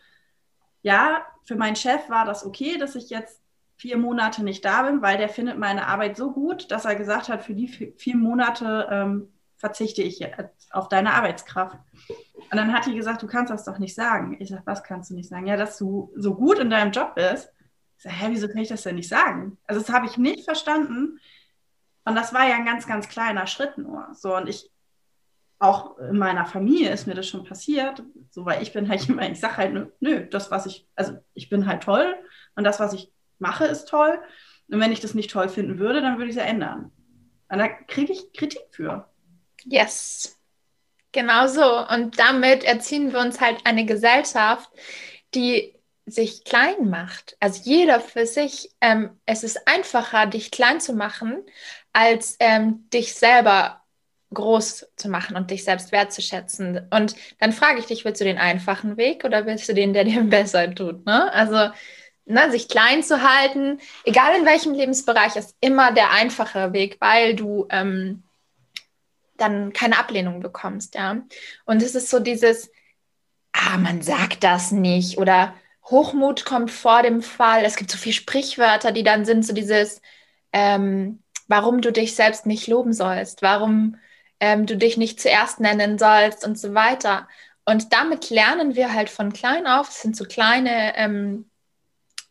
[0.82, 3.42] ja, für meinen Chef war das okay, dass ich jetzt
[3.76, 7.28] vier Monate nicht da bin, weil der findet meine Arbeit so gut, dass er gesagt
[7.28, 9.32] hat, für die vier Monate ähm,
[9.62, 10.20] verzichte ich
[10.72, 11.78] auf deine Arbeitskraft.
[12.50, 14.36] Und dann hat die gesagt, du kannst das doch nicht sagen.
[14.40, 15.46] Ich sage, was kannst du nicht sagen?
[15.46, 17.48] Ja, dass du so gut in deinem Job bist.
[17.96, 19.58] Ich sage, hä, wieso kann ich das denn nicht sagen?
[19.64, 21.20] Also das habe ich nicht verstanden.
[22.04, 24.08] Und das war ja ein ganz, ganz kleiner Schritt nur.
[24.14, 24.68] So, und ich,
[25.60, 28.02] auch in meiner Familie ist mir das schon passiert.
[28.30, 31.48] So, weil ich bin halt immer, ich sage halt, nö, das, was ich, also ich
[31.48, 32.16] bin halt toll
[32.56, 34.18] und das, was ich mache, ist toll.
[34.68, 36.90] Und wenn ich das nicht toll finden würde, dann würde ich es ja ändern.
[37.48, 39.11] Und da kriege ich Kritik für.
[39.64, 40.38] Yes.
[41.12, 41.86] Genau so.
[41.88, 44.70] Und damit erziehen wir uns halt eine Gesellschaft,
[45.34, 45.74] die
[46.06, 47.36] sich klein macht.
[47.40, 48.70] Also jeder für sich.
[48.80, 51.44] Ähm, es ist einfacher, dich klein zu machen,
[51.92, 53.82] als ähm, dich selber
[54.34, 56.88] groß zu machen und dich selbst wertzuschätzen.
[56.90, 60.04] Und dann frage ich dich, willst du den einfachen Weg oder willst du den, der
[60.04, 61.04] dir besser tut?
[61.06, 61.32] Ne?
[61.32, 61.70] Also
[62.24, 67.36] ne, sich klein zu halten, egal in welchem Lebensbereich, ist immer der einfache Weg, weil
[67.36, 68.22] du ähm,
[69.42, 71.22] dann keine Ablehnung bekommst, ja.
[71.66, 72.70] Und es ist so dieses,
[73.52, 77.64] ah, man sagt das nicht oder Hochmut kommt vor dem Fall.
[77.64, 80.00] Es gibt so viele Sprichwörter, die dann sind so dieses,
[80.52, 83.96] ähm, warum du dich selbst nicht loben sollst, warum
[84.40, 87.28] ähm, du dich nicht zuerst nennen sollst und so weiter.
[87.64, 91.50] Und damit lernen wir halt von klein auf, es sind so kleine ähm,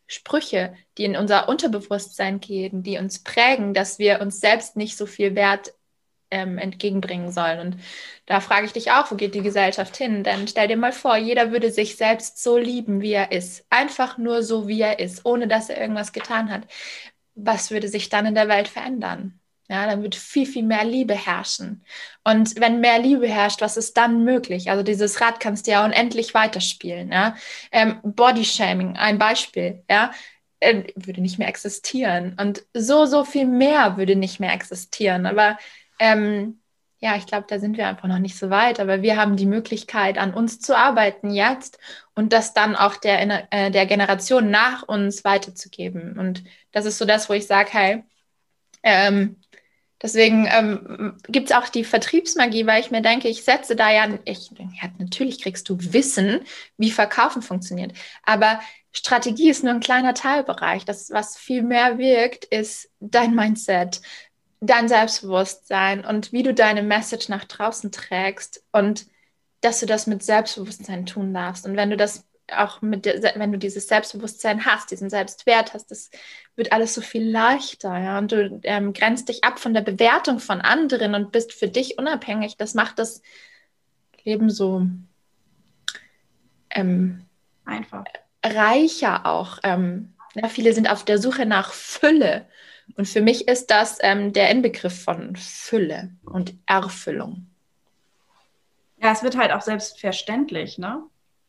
[0.08, 5.06] Sprüche, die in unser Unterbewusstsein gehen, die uns prägen, dass wir uns selbst nicht so
[5.06, 5.74] viel Wert
[6.32, 7.60] ähm, entgegenbringen sollen.
[7.60, 7.78] Und
[8.26, 10.24] da frage ich dich auch, wo geht die Gesellschaft hin?
[10.24, 13.66] Denn stell dir mal vor, jeder würde sich selbst so lieben, wie er ist.
[13.70, 16.64] Einfach nur so, wie er ist, ohne dass er irgendwas getan hat.
[17.36, 19.40] Was würde sich dann in der Welt verändern?
[19.72, 21.86] Ja, dann wird viel, viel mehr Liebe herrschen.
[22.26, 24.70] Und wenn mehr Liebe herrscht, was ist dann möglich?
[24.70, 27.10] Also dieses Rad kannst du ja unendlich weiterspielen.
[27.10, 27.38] Ja?
[27.72, 29.82] Ähm, Bodyshaming, ein Beispiel.
[29.90, 30.12] Ja?
[30.60, 32.36] Ähm, würde nicht mehr existieren.
[32.38, 35.26] Und so, so viel mehr würde nicht mehr existieren.
[35.26, 35.58] Aber
[36.02, 36.60] ähm,
[37.00, 39.46] ja, ich glaube, da sind wir einfach noch nicht so weit, aber wir haben die
[39.46, 41.80] Möglichkeit, an uns zu arbeiten jetzt
[42.16, 46.20] und das dann auch der, äh, der Generation nach uns weiterzugeben.
[46.20, 48.04] Und das ist so das, wo ich sage, hey,
[48.84, 49.38] ähm,
[50.02, 54.08] deswegen ähm, gibt es auch die Vertriebsmagie, weil ich mir denke, ich setze da ja,
[54.26, 56.42] ich, ja, natürlich kriegst du Wissen,
[56.78, 58.60] wie Verkaufen funktioniert, aber
[58.92, 60.84] Strategie ist nur ein kleiner Teilbereich.
[60.84, 64.02] Das, was viel mehr wirkt, ist dein Mindset,
[64.62, 69.08] dein Selbstbewusstsein und wie du deine Message nach draußen trägst und
[69.60, 71.66] dass du das mit Selbstbewusstsein tun darfst.
[71.66, 76.10] Und wenn du das auch mit, wenn du dieses Selbstbewusstsein hast, diesen Selbstwert hast, das
[76.56, 78.18] wird alles so viel leichter, ja.
[78.18, 81.98] Und du ähm, grenzt dich ab von der Bewertung von anderen und bist für dich
[81.98, 82.58] unabhängig.
[82.58, 83.22] Das macht das
[84.24, 84.86] Leben so
[86.70, 87.26] ähm,
[87.66, 88.04] einfach
[88.44, 89.60] reicher auch.
[89.64, 92.48] Ähm, ja, viele sind auf der Suche nach Fülle
[92.96, 97.48] und für mich ist das ähm, der Inbegriff von Fülle und Erfüllung.
[99.02, 101.04] Ja, es wird halt auch selbstverständlich, ne?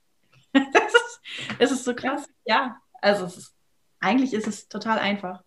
[0.52, 1.20] das ist,
[1.58, 2.28] es ist so krass.
[2.44, 3.54] Ja, also ist,
[4.00, 5.42] eigentlich ist es total einfach.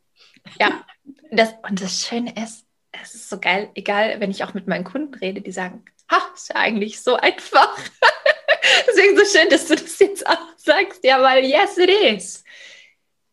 [0.59, 0.83] Ja,
[1.31, 4.83] das, und das Schöne ist, es ist so geil, egal, wenn ich auch mit meinen
[4.83, 7.77] Kunden rede, die sagen, ha, ist ja eigentlich so einfach.
[8.87, 11.03] Deswegen so schön, dass du das jetzt auch sagst.
[11.03, 12.43] Ja, weil yes, it is.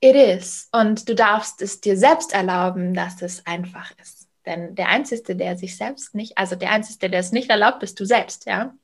[0.04, 0.68] It is.
[0.72, 4.28] Und du darfst es dir selbst erlauben, dass es einfach ist.
[4.44, 8.00] Denn der Einzige, der sich selbst nicht, also der Einzige, der es nicht erlaubt, bist
[8.00, 8.74] du selbst, ja.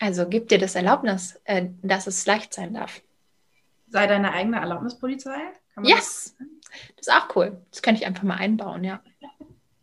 [0.00, 3.00] Also gib dir das Erlaubnis, äh, dass es leicht sein darf.
[3.86, 5.38] Sei deine eigene Erlaubnispolizei?
[5.82, 6.34] yes!
[6.96, 7.64] Das ist auch cool.
[7.70, 9.00] Das könnte ich einfach mal einbauen, ja.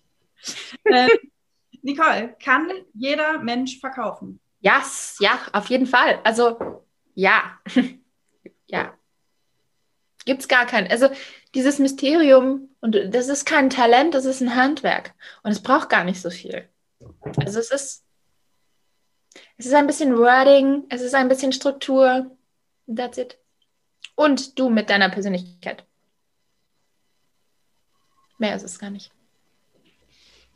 [0.83, 1.07] äh,
[1.81, 4.41] Nicole, kann jeder Mensch verkaufen?
[4.59, 6.19] Yes, ja, auf jeden Fall.
[6.25, 7.57] Also ja,
[8.67, 8.98] ja
[10.29, 10.87] gibt es gar kein.
[10.91, 11.09] Also
[11.55, 15.15] dieses Mysterium, und das ist kein Talent, das ist ein Handwerk.
[15.41, 16.69] Und es braucht gar nicht so viel.
[17.37, 18.05] Also es ist,
[19.57, 22.37] es ist ein bisschen Wording, es ist ein bisschen Struktur.
[22.85, 23.39] That's it.
[24.13, 25.83] Und du mit deiner Persönlichkeit.
[28.37, 29.11] Mehr ist es gar nicht.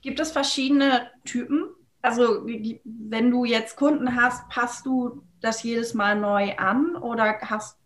[0.02, 1.74] Gibt es verschiedene Typen?
[2.04, 7.80] Also, wenn du jetzt Kunden hast, passt du das jedes Mal neu an oder hast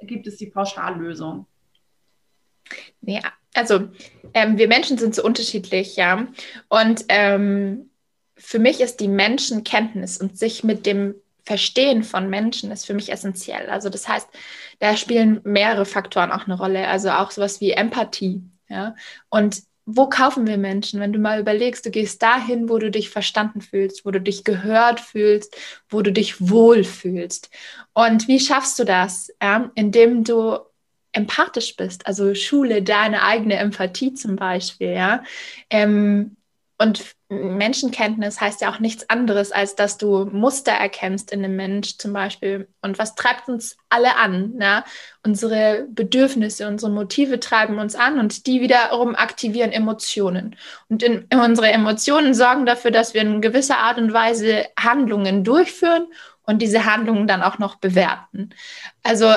[0.00, 1.46] gibt es die Pauschallösung?
[3.02, 3.20] Ja,
[3.54, 3.88] also
[4.32, 6.26] ähm, wir Menschen sind so unterschiedlich, ja.
[6.68, 7.90] Und ähm,
[8.36, 13.12] für mich ist die Menschenkenntnis und sich mit dem Verstehen von Menschen ist für mich
[13.12, 13.68] essentiell.
[13.68, 14.28] Also das heißt,
[14.78, 16.88] da spielen mehrere Faktoren auch eine Rolle.
[16.88, 18.42] Also auch sowas wie Empathie.
[18.68, 18.96] Ja?
[19.28, 21.00] Und wo kaufen wir Menschen?
[21.00, 24.44] Wenn du mal überlegst, du gehst dahin, wo du dich verstanden fühlst, wo du dich
[24.44, 25.56] gehört fühlst,
[25.88, 27.50] wo du dich wohl fühlst.
[27.92, 29.30] Und wie schaffst du das?
[29.42, 29.70] Ja?
[29.74, 30.58] Indem du
[31.12, 35.22] empathisch bist, also schule deine eigene Empathie zum Beispiel, ja.
[35.70, 36.36] Ähm,
[36.78, 41.98] und Menschenkenntnis heißt ja auch nichts anderes, als dass du Muster erkennst in einem Mensch
[41.98, 42.68] zum Beispiel.
[42.82, 44.54] Und was treibt uns alle an?
[44.60, 44.84] Ja?
[45.22, 50.56] Unsere Bedürfnisse, unsere Motive treiben uns an und die wiederum aktivieren Emotionen.
[50.88, 56.06] Und in, unsere Emotionen sorgen dafür, dass wir in gewisser Art und Weise Handlungen durchführen
[56.46, 58.50] und diese Handlungen dann auch noch bewerten.
[59.02, 59.34] Also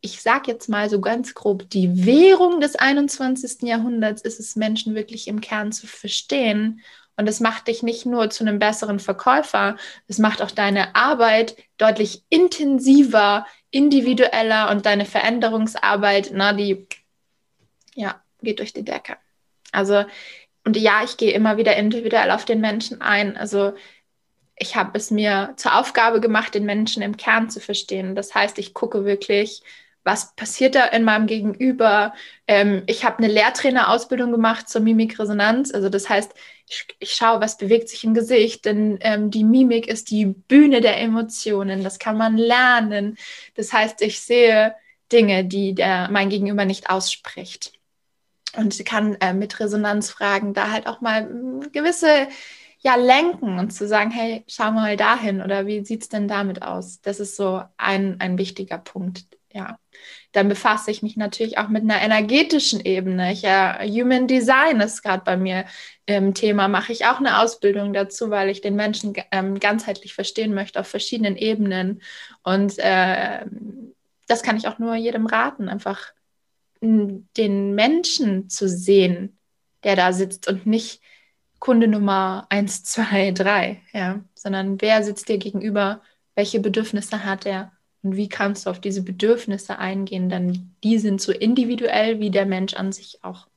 [0.00, 3.62] ich sage jetzt mal so ganz grob, die Währung des 21.
[3.62, 6.80] Jahrhunderts ist es, Menschen wirklich im Kern zu verstehen.
[7.18, 9.76] Und das macht dich nicht nur zu einem besseren Verkäufer,
[10.06, 16.86] es macht auch deine Arbeit deutlich intensiver, individueller und deine Veränderungsarbeit, na, die
[17.94, 19.16] ja, geht durch die Decke.
[19.72, 20.04] Also,
[20.64, 23.36] und ja, ich gehe immer wieder individuell auf den Menschen ein.
[23.36, 23.74] Also,
[24.56, 28.14] ich habe es mir zur Aufgabe gemacht, den Menschen im Kern zu verstehen.
[28.14, 29.62] Das heißt, ich gucke wirklich,
[30.08, 32.14] was passiert da in meinem Gegenüber.
[32.46, 35.72] Ähm, ich habe eine Lehrtrainerausbildung gemacht zur Mimikresonanz.
[35.72, 36.32] Also das heißt,
[36.66, 40.80] ich, ich schaue, was bewegt sich im Gesicht, denn ähm, die Mimik ist die Bühne
[40.80, 41.84] der Emotionen.
[41.84, 43.18] Das kann man lernen.
[43.54, 44.74] Das heißt, ich sehe
[45.12, 47.74] Dinge, die der mein Gegenüber nicht ausspricht.
[48.56, 52.28] Und kann äh, mit Resonanzfragen da halt auch mal hm, gewisse
[52.80, 56.62] ja, lenken und zu sagen, hey, schau mal dahin oder wie sieht es denn damit
[56.62, 57.02] aus?
[57.02, 59.78] Das ist so ein, ein wichtiger Punkt, ja,
[60.32, 63.32] dann befasse ich mich natürlich auch mit einer energetischen Ebene.
[63.32, 65.64] Ich, ja, Human Design ist gerade bei mir
[66.06, 70.54] im Thema, mache ich auch eine Ausbildung dazu, weil ich den Menschen ähm, ganzheitlich verstehen
[70.54, 72.00] möchte auf verschiedenen Ebenen.
[72.42, 73.44] Und äh,
[74.28, 76.12] das kann ich auch nur jedem raten, einfach
[76.80, 79.36] den Menschen zu sehen,
[79.82, 81.02] der da sitzt und nicht
[81.58, 86.02] Kunde Nummer 1, 2, 3, ja, sondern wer sitzt dir gegenüber,
[86.36, 90.28] welche Bedürfnisse hat er und wie kannst du auf diese Bedürfnisse eingehen?
[90.28, 93.48] Denn die sind so individuell wie der Mensch an sich auch.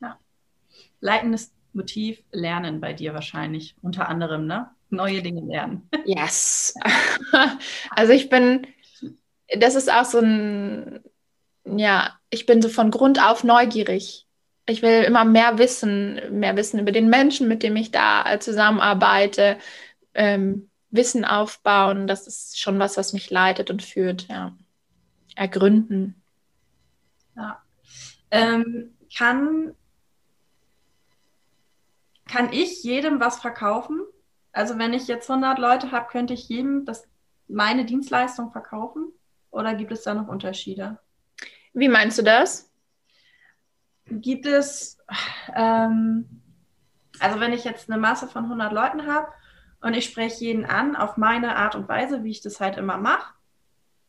[0.00, 0.18] Ja.
[1.00, 4.70] Leitendes Motiv Lernen bei dir wahrscheinlich, unter anderem, ne?
[4.90, 5.88] Neue Dinge lernen.
[6.04, 6.74] Yes.
[7.90, 8.66] Also ich bin,
[9.56, 11.00] das ist auch so ein,
[11.64, 14.26] ja, ich bin so von Grund auf neugierig.
[14.66, 19.58] Ich will immer mehr wissen, mehr wissen über den Menschen, mit dem ich da zusammenarbeite.
[20.14, 24.54] Ähm, Wissen aufbauen, das ist schon was, was mich leitet und führt, ja.
[25.34, 26.22] Ergründen.
[27.34, 27.62] Ja.
[28.30, 29.74] Ähm, kann,
[32.26, 34.02] kann ich jedem was verkaufen?
[34.52, 37.08] Also wenn ich jetzt 100 Leute habe, könnte ich jedem das,
[37.48, 39.12] meine Dienstleistung verkaufen?
[39.50, 40.98] Oder gibt es da noch Unterschiede?
[41.72, 42.70] Wie meinst du das?
[44.06, 44.98] Gibt es,
[45.54, 46.42] ähm,
[47.18, 49.28] also wenn ich jetzt eine Masse von 100 Leuten habe
[49.82, 52.96] und ich spreche jeden an auf meine Art und Weise, wie ich das halt immer
[52.96, 53.34] mache.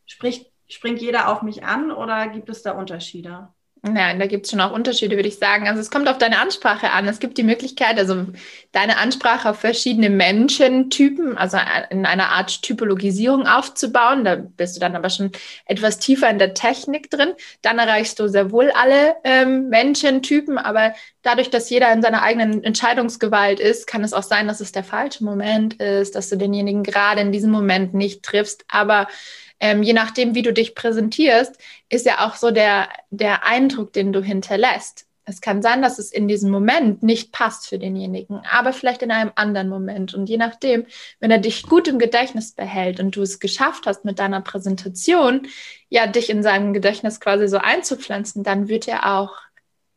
[0.05, 3.49] Spricht, springt jeder auf mich an oder gibt es da Unterschiede?
[3.85, 5.67] Nein, da gibt es schon auch Unterschiede, würde ich sagen.
[5.67, 7.05] Also es kommt auf deine Ansprache an.
[7.05, 8.27] Es gibt die Möglichkeit, also
[8.71, 11.57] deine Ansprache auf verschiedene Menschentypen, also
[11.89, 14.23] in einer Art Typologisierung aufzubauen.
[14.23, 15.33] Da bist du dann aber schon
[15.65, 17.33] etwas tiefer in der Technik drin.
[17.61, 22.63] Dann erreichst du sehr wohl alle ähm, Menschentypen, aber dadurch, dass jeder in seiner eigenen
[22.63, 26.83] Entscheidungsgewalt ist, kann es auch sein, dass es der falsche Moment ist, dass du denjenigen
[26.83, 28.63] gerade in diesem Moment nicht triffst.
[28.69, 29.09] Aber
[29.63, 34.11] ähm, je nachdem, wie du dich präsentierst, ist ja auch so der, der Eindruck, den
[34.11, 35.07] du hinterlässt.
[35.23, 39.11] Es kann sein, dass es in diesem Moment nicht passt für denjenigen, aber vielleicht in
[39.11, 40.13] einem anderen Moment.
[40.13, 40.85] Und je nachdem,
[41.21, 45.47] wenn er dich gut im Gedächtnis behält und du es geschafft hast mit deiner Präsentation,
[45.87, 49.31] ja, dich in seinem Gedächtnis quasi so einzupflanzen, dann wird er auch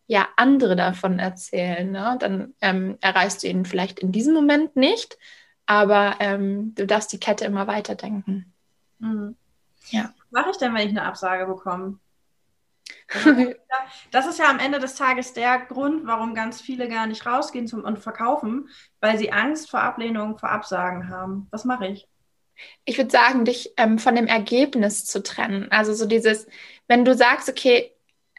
[0.07, 1.91] ja andere davon erzählen.
[1.91, 2.17] Ne?
[2.21, 5.19] Dann ähm, erreichst du ihn vielleicht in diesem Moment nicht,
[5.67, 8.53] aber ähm, du darfst die Kette immer weiterdenken.
[9.01, 9.35] Mhm.
[9.91, 10.13] Ja.
[10.31, 11.99] Was mache ich denn, wenn ich eine Absage bekomme?
[13.13, 13.31] Also,
[14.11, 17.67] das ist ja am Ende des Tages der Grund, warum ganz viele gar nicht rausgehen
[17.67, 18.69] zum, und verkaufen,
[19.01, 21.47] weil sie Angst vor Ablehnung, vor Absagen haben.
[21.51, 22.09] Was mache ich?
[22.85, 25.71] Ich würde sagen, dich ähm, von dem Ergebnis zu trennen.
[25.71, 26.47] Also so dieses,
[26.89, 27.93] wenn du sagst, okay,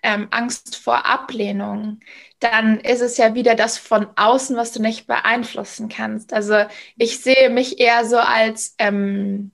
[0.04, 2.00] ähm, Angst vor Ablehnung,
[2.40, 6.34] dann ist es ja wieder das von außen, was du nicht beeinflussen kannst.
[6.34, 6.66] Also
[6.98, 9.52] ich sehe mich eher so als ähm,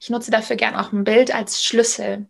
[0.00, 2.26] ich nutze dafür gern auch ein Bild als Schlüssel.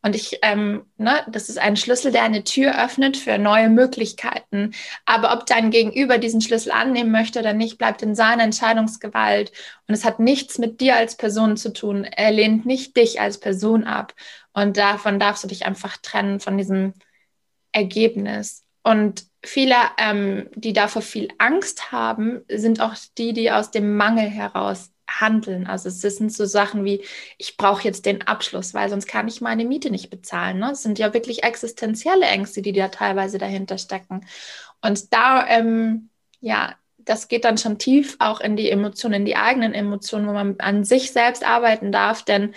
[0.00, 4.72] Und ich, ähm, ne, das ist ein Schlüssel, der eine Tür öffnet für neue Möglichkeiten.
[5.04, 9.52] Aber ob dein Gegenüber diesen Schlüssel annehmen möchte oder nicht, bleibt in seiner Entscheidungsgewalt.
[9.86, 12.04] Und es hat nichts mit dir als Person zu tun.
[12.04, 14.14] Er lehnt nicht dich als Person ab.
[14.54, 16.94] Und davon darfst du dich einfach trennen, von diesem
[17.72, 18.64] Ergebnis.
[18.82, 24.30] Und viele, ähm, die davor viel Angst haben, sind auch die, die aus dem Mangel
[24.30, 25.66] heraus handeln.
[25.66, 27.02] Also es sind so Sachen wie,
[27.38, 30.58] ich brauche jetzt den Abschluss, weil sonst kann ich meine Miete nicht bezahlen.
[30.58, 30.70] Ne?
[30.72, 34.26] Es sind ja wirklich existenzielle Ängste, die da teilweise dahinter stecken.
[34.82, 39.36] Und da, ähm, ja, das geht dann schon tief auch in die Emotionen, in die
[39.36, 42.54] eigenen Emotionen, wo man an sich selbst arbeiten darf, denn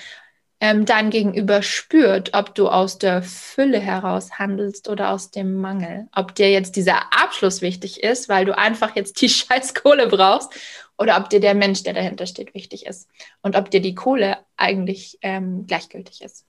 [0.64, 6.08] ähm, dein Gegenüber spürt, ob du aus der Fülle heraus handelst oder aus dem Mangel.
[6.16, 10.54] Ob dir jetzt dieser Abschluss wichtig ist, weil du einfach jetzt die scheiß Kohle brauchst,
[10.98, 13.10] oder ob dir der Mensch, der dahinter steht, wichtig ist.
[13.42, 16.46] Und ob dir die Kohle eigentlich ähm, gleichgültig ist.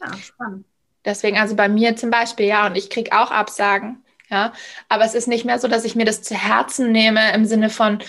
[0.00, 0.66] Ja, spannend.
[1.04, 4.52] Deswegen, also bei mir zum Beispiel, ja, und ich kriege auch Absagen, ja,
[4.88, 7.70] aber es ist nicht mehr so, dass ich mir das zu Herzen nehme im Sinne
[7.70, 8.00] von,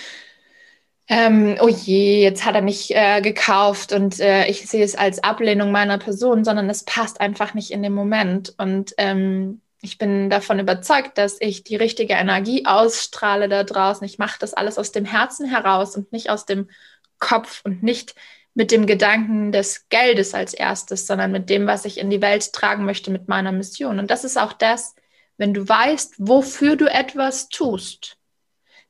[1.08, 5.24] ähm, oh je, jetzt hat er mich äh, gekauft und äh, ich sehe es als
[5.24, 8.54] Ablehnung meiner Person, sondern es passt einfach nicht in dem Moment.
[8.58, 14.06] Und ähm, ich bin davon überzeugt, dass ich die richtige Energie ausstrahle da draußen.
[14.06, 16.70] Ich mache das alles aus dem Herzen heraus und nicht aus dem
[17.18, 18.15] Kopf und nicht
[18.54, 22.52] mit dem Gedanken des Geldes als erstes, sondern mit dem, was ich in die Welt
[22.52, 24.00] tragen möchte mit meiner Mission.
[24.00, 24.96] Und das ist auch das,
[25.38, 28.18] wenn du weißt, wofür du etwas tust,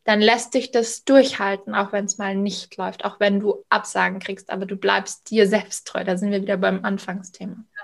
[0.05, 4.19] dann lässt dich das durchhalten, auch wenn es mal nicht läuft, auch wenn du Absagen
[4.19, 6.03] kriegst, aber du bleibst dir selbst treu.
[6.03, 7.63] Da sind wir wieder beim Anfangsthema.
[7.77, 7.83] Ja,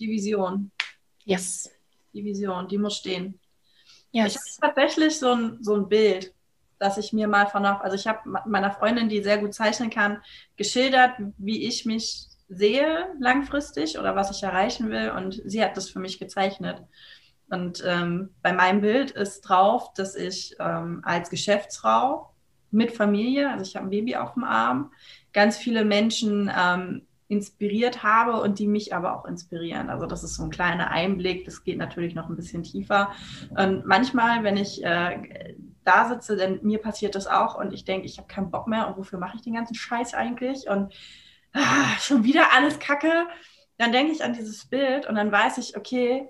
[0.00, 0.72] die Vision.
[1.22, 1.70] Yes.
[2.12, 3.38] Die Vision, die muss stehen.
[4.12, 4.34] Yes.
[4.34, 6.34] Ich habe tatsächlich so ein, so ein Bild,
[6.78, 10.22] das ich mir mal von, also ich habe meiner Freundin, die sehr gut zeichnen kann,
[10.56, 15.88] geschildert, wie ich mich sehe langfristig oder was ich erreichen will und sie hat das
[15.88, 16.82] für mich gezeichnet.
[17.48, 22.32] Und ähm, bei meinem Bild ist drauf, dass ich ähm, als Geschäftsfrau
[22.70, 24.92] mit Familie, also ich habe ein Baby auf dem Arm,
[25.32, 29.88] ganz viele Menschen ähm, inspiriert habe und die mich aber auch inspirieren.
[29.88, 33.12] Also das ist so ein kleiner Einblick, das geht natürlich noch ein bisschen tiefer.
[33.50, 38.06] Und manchmal, wenn ich äh, da sitze, denn mir passiert das auch und ich denke,
[38.06, 40.92] ich habe keinen Bock mehr und wofür mache ich den ganzen Scheiß eigentlich und
[41.52, 43.26] ah, schon wieder alles Kacke,
[43.78, 46.28] dann denke ich an dieses Bild und dann weiß ich, okay,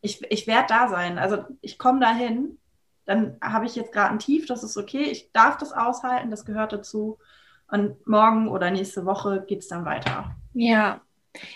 [0.00, 1.18] ich, ich werde da sein.
[1.18, 2.58] Also ich komme dahin,
[3.04, 6.44] dann habe ich jetzt gerade ein Tief, das ist okay, ich darf das aushalten, das
[6.44, 7.18] gehört dazu.
[7.68, 10.36] Und morgen oder nächste Woche geht es dann weiter.
[10.54, 11.00] Ja.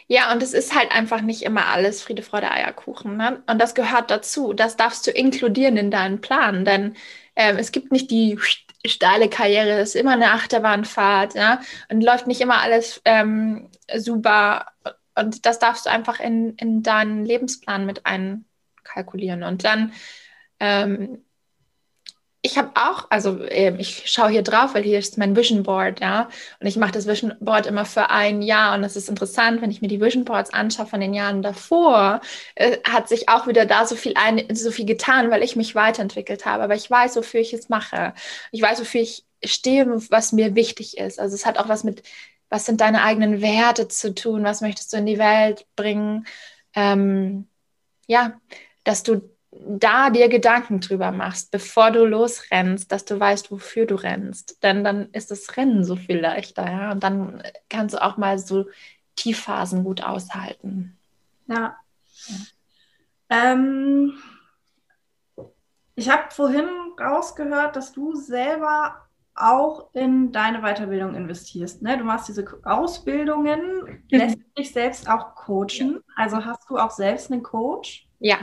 [0.08, 3.16] Ja, und es ist halt einfach nicht immer alles Friede, Freude, Eierkuchen.
[3.16, 3.42] Ne?
[3.46, 4.52] Und das gehört dazu.
[4.52, 6.66] Das darfst du inkludieren in deinen Plan.
[6.66, 6.96] Denn
[7.34, 8.38] ähm, es gibt nicht die
[8.84, 11.34] steile Karriere, es ist immer eine Achterbahnfahrt.
[11.34, 11.60] Ja?
[11.88, 14.66] Und läuft nicht immer alles ähm, super
[15.20, 19.42] und das darfst du einfach in, in deinen Lebensplan mit einkalkulieren.
[19.42, 19.92] Und dann,
[20.58, 21.24] ähm,
[22.42, 26.00] ich habe auch, also äh, ich schaue hier drauf, weil hier ist mein Vision Board,
[26.00, 26.28] ja.
[26.58, 28.74] Und ich mache das Vision Board immer für ein Jahr.
[28.74, 32.20] Und es ist interessant, wenn ich mir die Vision Boards anschaue von den Jahren davor,
[32.54, 35.74] äh, hat sich auch wieder da so viel, ein, so viel getan, weil ich mich
[35.74, 36.62] weiterentwickelt habe.
[36.62, 38.14] Aber ich weiß, wofür ich es mache.
[38.52, 41.20] Ich weiß, wofür ich stehe, was mir wichtig ist.
[41.20, 42.02] Also es hat auch was mit
[42.50, 46.26] was sind deine eigenen Werte zu tun, was möchtest du in die Welt bringen.
[46.74, 47.48] Ähm,
[48.08, 48.40] ja,
[48.84, 53.96] dass du da dir Gedanken drüber machst, bevor du losrennst, dass du weißt, wofür du
[53.96, 54.62] rennst.
[54.62, 56.92] Denn dann ist das Rennen so viel leichter, ja.
[56.92, 58.66] Und dann kannst du auch mal so
[59.16, 60.96] Tiefphasen gut aushalten.
[61.46, 61.76] Ja.
[62.26, 62.36] ja.
[63.52, 64.14] Ähm,
[65.96, 68.96] ich habe vorhin rausgehört, dass du selber
[69.34, 71.82] auch in deine Weiterbildung investierst.
[71.82, 71.98] Ne?
[71.98, 74.18] Du machst diese Ausbildungen, mhm.
[74.18, 76.02] lässt dich selbst auch coachen.
[76.16, 78.06] Also hast du auch selbst einen Coach?
[78.18, 78.38] Ja.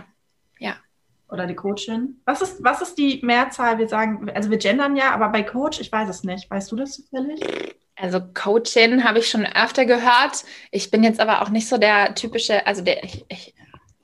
[1.30, 2.22] Oder die Coachin?
[2.26, 3.78] Was ist, was ist die Mehrzahl?
[3.78, 6.50] Wir sagen, also wir gendern ja, aber bei Coach, ich weiß es nicht.
[6.50, 7.76] Weißt du das zufällig?
[7.96, 10.46] Also Coachin habe ich schon öfter gehört.
[10.72, 13.56] Ich bin jetzt aber auch nicht so der typische, also der, ich, ich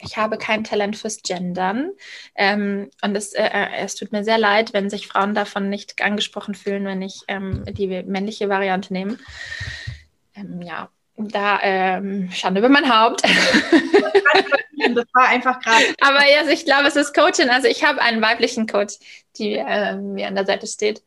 [0.06, 1.92] ich habe kein Talent fürs Gendern.
[2.36, 6.02] Ähm, und es, äh, äh, es tut mir sehr leid, wenn sich Frauen davon nicht
[6.02, 9.18] angesprochen fühlen, wenn ich ähm, die männliche Variante nehme.
[10.36, 13.24] Ähm, ja, da ähm, Schande über mein Haupt.
[14.90, 15.96] das war einfach gerade.
[16.02, 17.50] Aber ja, also ich glaube, es ist Coaching.
[17.50, 18.96] Also ich habe einen weiblichen Coach,
[19.38, 21.04] die äh, mir an der Seite steht.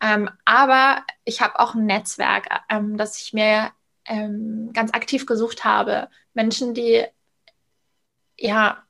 [0.00, 3.72] Ähm, aber ich habe auch ein Netzwerk, ähm, das ich mir
[4.04, 6.08] ähm, ganz aktiv gesucht habe.
[6.34, 7.04] Menschen, die
[8.38, 8.82] ja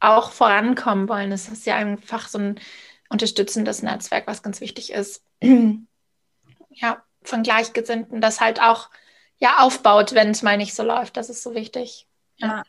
[0.00, 1.32] auch vorankommen wollen.
[1.32, 2.60] Es ist ja einfach so ein
[3.08, 5.24] unterstützendes Netzwerk, was ganz wichtig ist.
[6.70, 8.90] ja, von Gleichgesinnten, das halt auch
[9.38, 11.16] ja, aufbaut, wenn es mal nicht so läuft.
[11.16, 12.06] Das ist so wichtig.
[12.36, 12.62] Ja,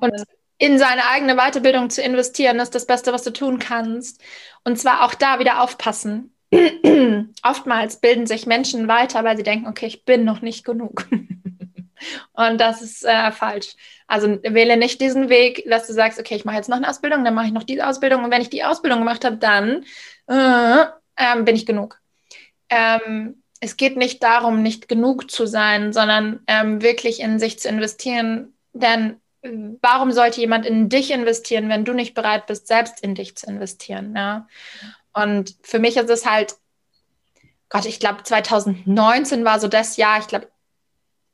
[0.00, 0.24] Und
[0.58, 4.22] in seine eigene Weiterbildung zu investieren, ist das Beste, was du tun kannst.
[4.62, 6.34] Und zwar auch da wieder aufpassen.
[7.42, 11.06] Oftmals bilden sich Menschen weiter, weil sie denken, okay, ich bin noch nicht genug.
[12.32, 13.74] Und das ist äh, falsch.
[14.06, 17.24] Also wähle nicht diesen Weg, dass du sagst, okay, ich mache jetzt noch eine Ausbildung,
[17.24, 19.84] dann mache ich noch diese Ausbildung und wenn ich die Ausbildung gemacht habe, dann
[20.26, 20.84] äh,
[21.16, 22.00] ähm, bin ich genug.
[22.68, 27.68] Ähm, es geht nicht darum, nicht genug zu sein, sondern ähm, wirklich in sich zu
[27.68, 28.54] investieren.
[28.74, 29.14] Denn äh,
[29.82, 33.46] warum sollte jemand in dich investieren, wenn du nicht bereit bist, selbst in dich zu
[33.46, 34.14] investieren?
[34.16, 34.48] Ja?
[35.12, 36.56] Und für mich ist es halt,
[37.68, 40.48] Gott, ich glaube, 2019 war so das Jahr, ich glaube,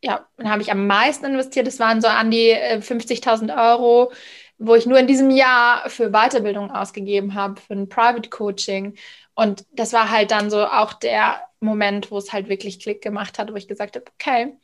[0.02, 1.66] ja, dann habe ich am meisten investiert.
[1.66, 4.12] Das waren so an die äh, 50.000 Euro,
[4.58, 8.96] wo ich nur in diesem Jahr für Weiterbildung ausgegeben habe, für ein Private Coaching.
[9.34, 13.38] Und das war halt dann so auch der Moment, wo es halt wirklich Klick gemacht
[13.38, 14.56] hat, wo ich gesagt habe, okay,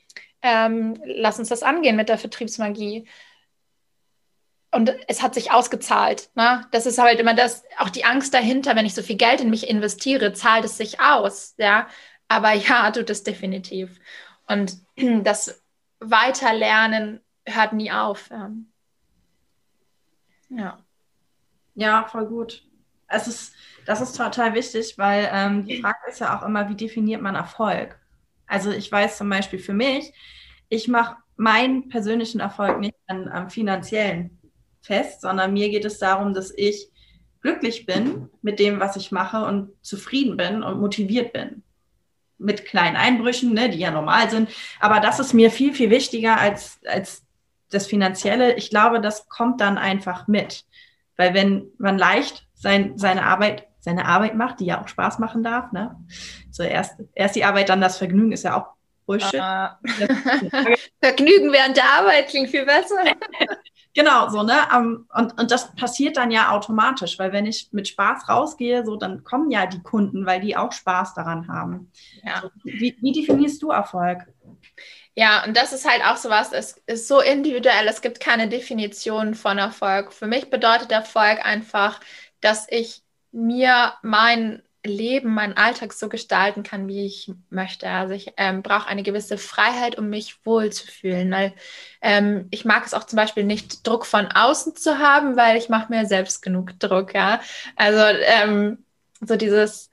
[0.43, 3.07] ähm, lass uns das angehen mit der Vertriebsmagie.
[4.77, 6.29] Und es hat sich ausgezahlt.
[6.35, 6.67] Ne?
[6.71, 9.49] Das ist halt immer das, auch die Angst dahinter, wenn ich so viel Geld in
[9.49, 11.55] mich investiere, zahlt es sich aus.
[11.57, 11.89] Ja,
[12.29, 13.99] aber ja, tut es definitiv.
[14.47, 14.77] Und
[15.23, 15.63] das
[15.99, 18.29] Weiterlernen hört nie auf.
[20.51, 20.79] Ja.
[21.75, 22.63] Ja, voll gut.
[23.09, 23.55] Es ist,
[23.87, 27.35] das ist total wichtig, weil ähm, die Frage ist ja auch immer, wie definiert man
[27.35, 27.99] Erfolg?
[28.47, 30.13] Also ich weiß zum Beispiel für mich,
[30.69, 34.36] ich mache meinen persönlichen Erfolg nicht an, am finanziellen
[34.87, 36.89] fest, sondern mir geht es darum, dass ich
[37.43, 41.63] glücklich bin mit dem, was ich mache und zufrieden bin und motiviert bin
[42.39, 44.51] mit kleinen Einbrüchen, ne, die ja normal sind.
[44.81, 47.25] Aber das ist mir viel, viel wichtiger als, als
[47.71, 48.55] das Finanzielle.
[48.55, 50.65] Ich glaube, das kommt dann einfach mit.
[51.17, 55.43] Weil wenn man leicht sein, seine Arbeit, seine Arbeit macht, die ja auch Spaß machen
[55.43, 55.97] darf, ne?
[56.51, 58.67] So erst, erst die Arbeit, dann das Vergnügen ist ja auch
[59.07, 59.41] Bullshit.
[59.41, 59.69] Uh,
[61.01, 62.97] Vergnügen während der Arbeit klingt viel besser.
[63.97, 64.55] Genau, so, ne?
[64.77, 69.25] Und, und das passiert dann ja automatisch, weil wenn ich mit Spaß rausgehe, so, dann
[69.25, 71.91] kommen ja die Kunden, weil die auch Spaß daran haben.
[72.23, 72.51] Ja.
[72.63, 74.27] Wie, wie definierst du Erfolg?
[75.15, 78.51] Ja, und das ist halt auch so was, es ist so individuell, es gibt keine
[78.51, 80.13] Definition von Erfolg.
[80.13, 81.99] Für mich bedeutet Erfolg einfach,
[82.43, 87.89] dass ich mir mein Leben, meinen Alltag so gestalten kann, wie ich möchte.
[87.89, 91.31] Also ich ähm, brauche eine gewisse Freiheit, um mich wohlzufühlen.
[91.31, 91.55] Weil
[92.01, 95.69] ähm, ich mag es auch zum Beispiel nicht, Druck von außen zu haben, weil ich
[95.69, 97.15] mache mir selbst genug Druck.
[97.15, 97.41] Ja,
[97.77, 98.85] also ähm,
[99.21, 99.91] so dieses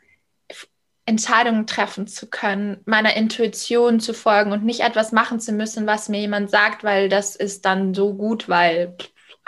[1.05, 6.07] Entscheidungen treffen zu können, meiner Intuition zu folgen und nicht etwas machen zu müssen, was
[6.07, 8.95] mir jemand sagt, weil das ist dann so gut, weil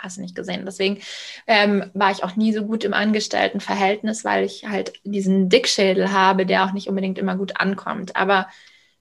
[0.06, 0.64] hast du nicht gesehen.
[0.64, 1.00] Deswegen
[1.46, 6.46] ähm, war ich auch nie so gut im Angestelltenverhältnis, weil ich halt diesen Dickschädel habe,
[6.46, 8.16] der auch nicht unbedingt immer gut ankommt.
[8.16, 8.48] Aber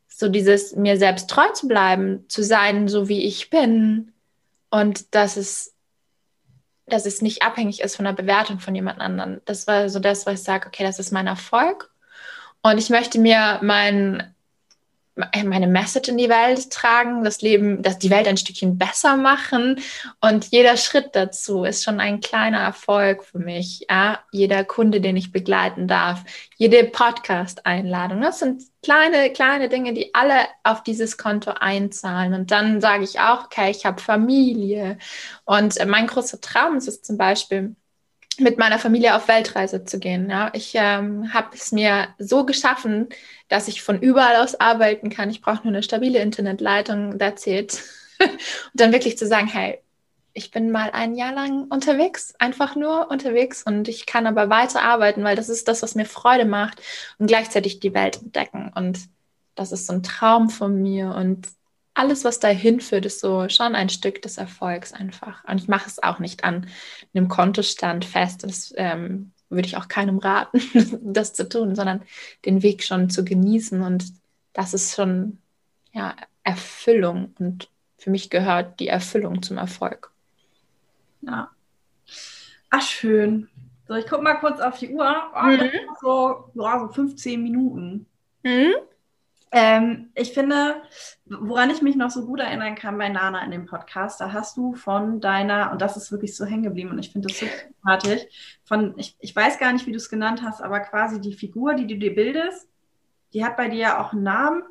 [0.08, 4.14] so dieses mir selbst treu zu bleiben, zu sein, so wie ich bin
[4.70, 5.74] und dass es,
[6.86, 9.42] dass es nicht abhängig ist von der Bewertung von jemand anderem.
[9.46, 11.92] Das war so das, was ich sage, okay, das ist mein Erfolg.
[12.62, 14.35] Und ich möchte mir mein
[15.16, 19.80] meine Message in die Welt tragen, das Leben, dass die Welt ein Stückchen besser machen.
[20.20, 23.86] Und jeder Schritt dazu ist schon ein kleiner Erfolg für mich.
[23.90, 24.20] Ja?
[24.32, 26.24] Jeder Kunde, den ich begleiten darf,
[26.58, 28.22] jede Podcast-Einladung.
[28.22, 32.34] Das sind kleine, kleine Dinge, die alle auf dieses Konto einzahlen.
[32.34, 34.98] Und dann sage ich auch, okay, ich habe Familie.
[35.46, 37.76] Und mein großer Traum ist es zum Beispiel,
[38.40, 40.30] mit meiner Familie auf Weltreise zu gehen.
[40.30, 40.52] Ja.
[40.54, 43.10] Ich ähm, habe es mir so geschaffen,
[43.48, 45.30] dass ich von überall aus arbeiten kann.
[45.30, 47.82] Ich brauche nur eine stabile Internetleitung, that's it.
[48.20, 48.32] und
[48.74, 49.80] dann wirklich zu sagen, hey,
[50.34, 54.82] ich bin mal ein Jahr lang unterwegs, einfach nur unterwegs und ich kann aber weiter
[54.82, 56.82] arbeiten, weil das ist das, was mir Freude macht
[57.18, 58.72] und gleichzeitig die Welt entdecken.
[58.76, 59.00] Und
[59.56, 61.48] das ist so ein Traum von mir und
[61.96, 65.44] alles, was dahin führt, ist so schon ein Stück des Erfolgs einfach.
[65.46, 66.68] Und ich mache es auch nicht an
[67.14, 68.44] einem Kontostand fest.
[68.44, 70.60] Das ähm, würde ich auch keinem raten,
[71.14, 72.04] das zu tun, sondern
[72.46, 73.82] den Weg schon zu genießen.
[73.82, 74.06] Und
[74.54, 75.40] das ist schon
[75.94, 77.34] ja, Erfüllung.
[77.40, 80.12] Und für mich gehört die Erfüllung zum Erfolg.
[81.22, 81.50] Ja.
[82.70, 83.48] Ach, schön.
[83.88, 85.16] So, ich gucke mal kurz auf die Uhr.
[85.34, 85.70] Oh, mhm.
[86.02, 88.06] so, oh, so 15 Minuten.
[88.44, 88.74] Mhm.
[89.52, 90.82] Ähm, ich finde,
[91.26, 94.58] woran ich mich noch so gut erinnern kann bei Nana in dem Podcast, da hast
[94.58, 97.46] du von deiner, und das ist wirklich so hängen geblieben und ich finde das so
[97.46, 98.24] sympathisch,
[98.66, 101.76] von, ich, ich weiß gar nicht, wie du es genannt hast, aber quasi die Figur,
[101.76, 102.68] die du dir bildest,
[103.34, 104.64] die hat bei dir ja auch einen Namen.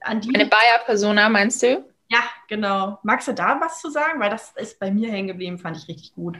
[0.00, 1.84] An die Eine Bayer-Persona, meinst du?
[2.08, 2.98] Ja, genau.
[3.02, 4.20] Magst du da was zu sagen?
[4.20, 6.38] Weil das ist bei mir hängen geblieben, fand ich richtig gut.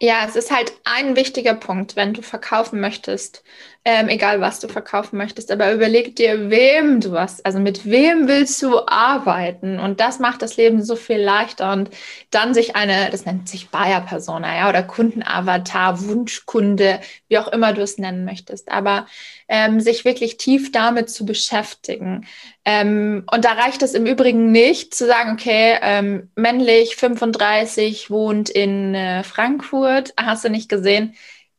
[0.00, 3.44] Ja, es ist halt ein wichtiger Punkt, wenn du verkaufen möchtest,
[3.86, 8.26] ähm, egal was du verkaufen möchtest, aber überleg dir, wem du was, also mit wem
[8.26, 11.90] willst du arbeiten und das macht das Leben so viel leichter und
[12.32, 17.82] dann sich eine, das nennt sich Buyer-Persona, ja, oder Kundenavatar, Wunschkunde, wie auch immer du
[17.82, 19.06] es nennen möchtest, aber
[19.46, 22.26] ähm, sich wirklich tief damit zu beschäftigen.
[22.64, 28.50] Ähm, und da reicht es im Übrigen nicht zu sagen, okay, ähm, männlich, 35, wohnt
[28.50, 31.14] in äh, Frankfurt, hast du nicht gesehen?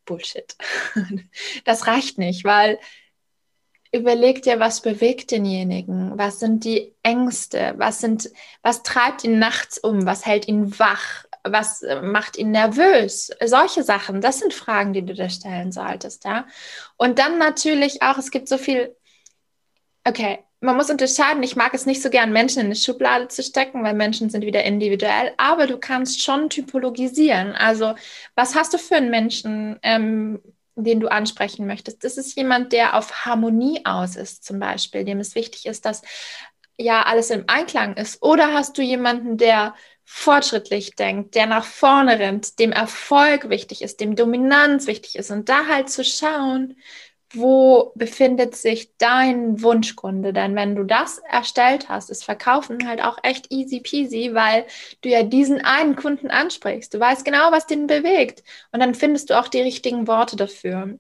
[0.08, 0.56] Bullshit.
[1.66, 2.80] das reicht nicht, weil
[3.92, 6.18] überleg dir, was bewegt denjenigen?
[6.18, 7.76] Was sind die Ängste?
[7.78, 8.32] Was sind,
[8.64, 10.08] was treibt ihn nachts um?
[10.08, 11.28] Was hält ihn wach?
[11.52, 13.32] was äh, macht ihn nervös?
[13.44, 16.46] Solche Sachen, das sind Fragen, die du dir stellen solltest, ja.
[16.98, 18.96] Und dann natürlich auch, es gibt so viel,
[20.04, 23.44] okay, man muss unterscheiden, ich mag es nicht so gern, Menschen in eine Schublade zu
[23.44, 27.54] stecken, weil Menschen sind wieder individuell, aber du kannst schon typologisieren.
[27.54, 27.96] Also,
[28.36, 30.42] was hast du für einen Menschen, ähm,
[30.76, 32.04] den du ansprechen möchtest?
[32.04, 36.02] Das ist jemand, der auf Harmonie aus ist, zum Beispiel, dem es wichtig ist, dass
[36.78, 38.22] ja alles im Einklang ist.
[38.24, 44.00] Oder hast du jemanden, der fortschrittlich denkt, der nach vorne rennt, dem Erfolg wichtig ist,
[44.00, 46.78] dem Dominanz wichtig ist und da halt zu schauen,
[47.34, 50.34] wo befindet sich dein Wunschkunde?
[50.34, 54.66] Denn wenn du das erstellt hast, ist Verkaufen halt auch echt easy peasy, weil
[55.02, 56.94] du ja diesen einen Kunden ansprichst.
[56.94, 60.98] Du weißt genau, was den bewegt und dann findest du auch die richtigen Worte dafür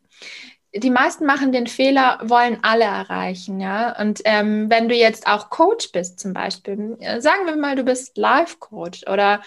[0.74, 4.00] die meisten machen den Fehler, wollen alle erreichen, ja.
[4.00, 7.84] Und ähm, wenn du jetzt auch Coach bist, zum Beispiel, äh, sagen wir mal, du
[7.84, 9.42] bist Life-Coach oder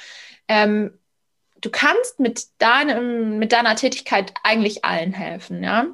[0.49, 0.99] ähm,
[1.61, 5.87] du kannst mit deinem, mit deiner Tätigkeit eigentlich allen helfen, ja.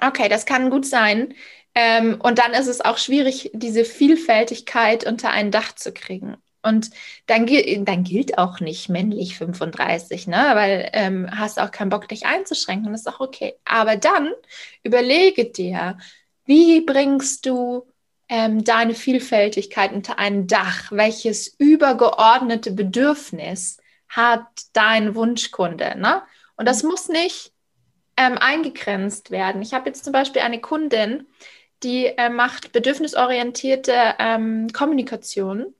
[0.00, 1.34] Okay, das kann gut sein.
[1.74, 6.36] Ähm, und dann ist es auch schwierig, diese Vielfältigkeit unter ein Dach zu kriegen.
[6.62, 6.90] Und
[7.26, 7.46] dann,
[7.84, 10.50] dann gilt auch nicht männlich 35, ne?
[10.54, 13.54] weil ähm, hast auch keinen Bock, dich einzuschränken, das ist auch okay.
[13.64, 14.32] Aber dann
[14.84, 15.98] überlege dir,
[16.44, 17.88] wie bringst du
[18.28, 20.92] ähm, deine Vielfältigkeit unter ein Dach?
[20.92, 23.78] Welches übergeordnete Bedürfnis
[24.08, 25.98] hat dein Wunschkunde?
[25.98, 26.22] Ne?
[26.56, 26.90] Und das mhm.
[26.90, 27.51] muss nicht
[28.16, 29.62] ähm, eingegrenzt werden.
[29.62, 31.26] Ich habe jetzt zum Beispiel eine Kundin,
[31.82, 35.74] die äh, macht bedürfnisorientierte ähm, Kommunikation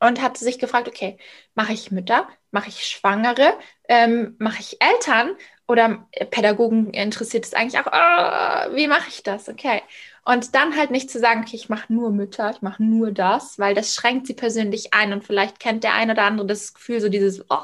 [0.00, 1.18] und hat sich gefragt, okay,
[1.54, 3.54] mache ich Mütter, mache ich Schwangere,
[3.88, 5.36] ähm, mache ich Eltern
[5.66, 9.48] oder äh, Pädagogen interessiert es eigentlich auch, oh, wie mache ich das?
[9.48, 9.82] Okay.
[10.24, 13.58] Und dann halt nicht zu sagen, okay, ich mache nur Mütter, ich mache nur das,
[13.58, 17.00] weil das schränkt sie persönlich ein und vielleicht kennt der eine oder andere das Gefühl,
[17.00, 17.58] so dieses, oh,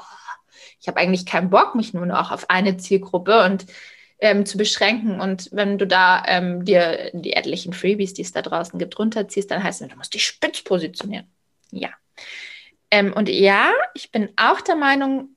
[0.81, 3.67] ich habe eigentlich keinen Bock, mich nur noch auf eine Zielgruppe und
[4.21, 5.21] ähm, zu beschränken.
[5.21, 9.51] Und wenn du da ähm, dir die etlichen Freebies, die es da draußen gibt, runterziehst,
[9.51, 11.27] dann heißt es, du musst dich spitz positionieren.
[11.71, 11.91] Ja.
[12.91, 15.37] Ähm, und ja, ich bin auch der Meinung,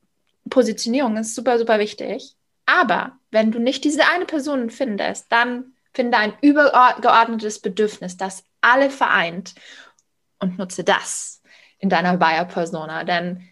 [0.50, 2.34] Positionierung ist super, super wichtig.
[2.66, 8.90] Aber wenn du nicht diese eine Person findest, dann finde ein übergeordnetes Bedürfnis, das alle
[8.90, 9.54] vereint
[10.40, 11.42] und nutze das
[11.78, 13.04] in deiner Buyer-Persona.
[13.04, 13.48] Denn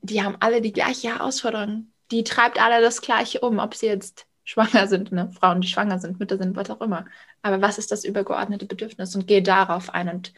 [0.00, 1.92] die haben alle die gleiche Herausforderung.
[2.10, 5.30] Die treibt alle das Gleiche um, ob sie jetzt schwanger sind, ne?
[5.38, 7.04] Frauen, die schwanger sind, Mütter sind, was auch immer.
[7.42, 9.14] Aber was ist das übergeordnete Bedürfnis?
[9.14, 10.32] Und geh darauf ein und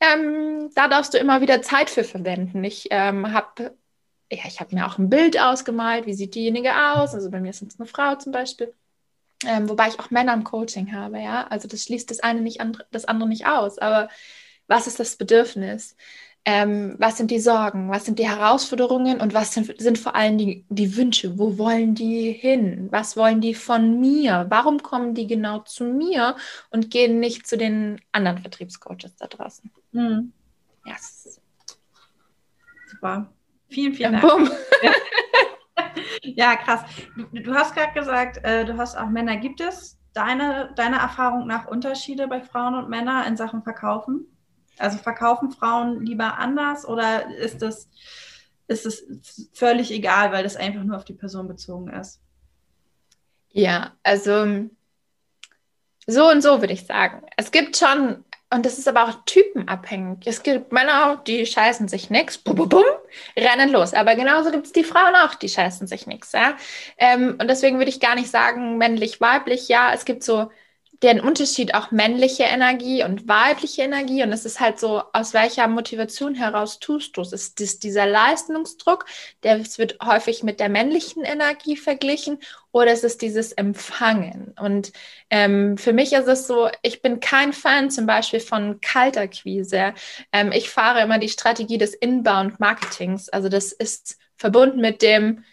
[0.00, 2.64] ähm, da darfst du immer wieder Zeit für verwenden.
[2.64, 3.76] Ich ähm, habe
[4.32, 7.14] ja, habe mir auch ein Bild ausgemalt, wie sieht diejenige aus.
[7.14, 8.74] Also bei mir ist es eine Frau zum Beispiel.
[9.46, 11.46] Ähm, wobei ich auch Männer im Coaching habe, ja.
[11.48, 13.78] Also das schließt das eine nicht andere, das andere nicht aus.
[13.78, 14.08] Aber
[14.66, 15.96] was ist das Bedürfnis?
[16.46, 20.38] Ähm, was sind die Sorgen, was sind die Herausforderungen und was sind, sind vor allem
[20.38, 21.38] die, die Wünsche?
[21.38, 22.88] Wo wollen die hin?
[22.90, 24.46] Was wollen die von mir?
[24.48, 26.36] Warum kommen die genau zu mir
[26.70, 29.70] und gehen nicht zu den anderen Vertriebscoaches da draußen?
[29.92, 30.32] Mhm.
[30.86, 31.40] Yes.
[32.86, 33.30] Super.
[33.68, 34.22] Vielen, vielen Dank.
[34.22, 34.50] Boom.
[34.82, 34.92] Ja.
[36.22, 36.80] ja, krass.
[37.16, 39.36] Du, du hast gerade gesagt, äh, du hast auch Männer.
[39.36, 44.26] Gibt es deine, deiner Erfahrung nach Unterschiede bei Frauen und Männern in Sachen Verkaufen?
[44.80, 47.88] Also verkaufen Frauen lieber anders oder ist das,
[48.66, 49.04] ist es
[49.52, 52.20] völlig egal, weil das einfach nur auf die Person bezogen ist?
[53.52, 54.68] Ja, also
[56.06, 57.22] so und so würde ich sagen.
[57.36, 60.26] Es gibt schon, und das ist aber auch typenabhängig.
[60.26, 62.84] Es gibt Männer, die scheißen sich nichts, bum, bum, bum,
[63.36, 63.94] rennen los.
[63.94, 66.32] Aber genauso gibt es die Frauen auch, die scheißen sich nichts.
[66.32, 66.56] Ja?
[66.96, 69.68] Ähm, und deswegen würde ich gar nicht sagen, männlich, weiblich.
[69.68, 70.50] Ja, es gibt so
[71.02, 74.22] den Unterschied auch männliche Energie und weibliche Energie.
[74.22, 77.32] Und es ist halt so, aus welcher Motivation heraus tust du es?
[77.32, 79.06] Ist das dieser Leistungsdruck,
[79.42, 82.38] der wird häufig mit der männlichen Energie verglichen,
[82.72, 84.54] oder ist es dieses Empfangen?
[84.60, 84.92] Und
[85.30, 89.94] ähm, für mich ist es so, ich bin kein Fan zum Beispiel von Kalterquise.
[90.32, 93.28] Ähm, ich fahre immer die Strategie des Inbound-Marketings.
[93.30, 95.44] Also das ist verbunden mit dem,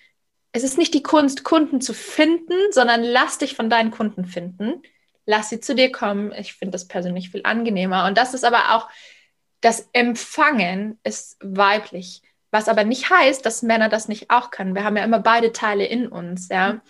[0.52, 4.82] es ist nicht die Kunst, Kunden zu finden, sondern lass dich von deinen Kunden finden.
[5.28, 6.32] Lass sie zu dir kommen.
[6.32, 8.06] Ich finde das persönlich viel angenehmer.
[8.08, 8.90] Und das ist aber auch,
[9.62, 12.22] das Empfangen ist weiblich.
[12.50, 14.74] Was aber nicht heißt, dass Männer das nicht auch können.
[14.74, 16.82] Wir haben ja immer beide Teile in uns, ja.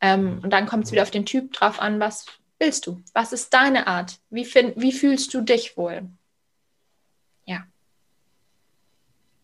[0.00, 2.26] Ähm, und dann kommt es wieder auf den Typ drauf an, was
[2.58, 3.00] willst du?
[3.12, 4.18] Was ist deine Art?
[4.28, 6.10] Wie, find, wie fühlst du dich wohl?
[7.44, 7.64] Ja.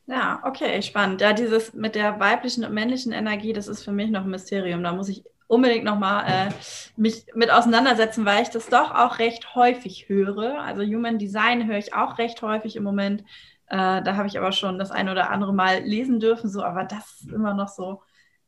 [0.06, 1.20] Ja, okay, spannend.
[1.20, 4.82] Ja, dieses mit der weiblichen und männlichen Energie, das ist für mich noch ein Mysterium.
[4.82, 6.52] Da muss ich unbedingt nochmal äh,
[6.96, 10.60] mich mit auseinandersetzen, weil ich das doch auch recht häufig höre.
[10.60, 13.22] Also Human Design höre ich auch recht häufig im Moment.
[13.66, 16.84] Äh, da habe ich aber schon das eine oder andere Mal lesen dürfen, so, aber
[16.84, 18.00] das ist immer noch so.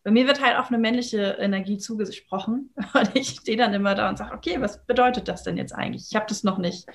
[0.04, 4.08] Bei mir wird halt auf eine männliche Energie zugesprochen und ich stehe dann immer da
[4.08, 6.06] und sage, okay, was bedeutet das denn jetzt eigentlich?
[6.08, 6.86] Ich habe das noch nicht.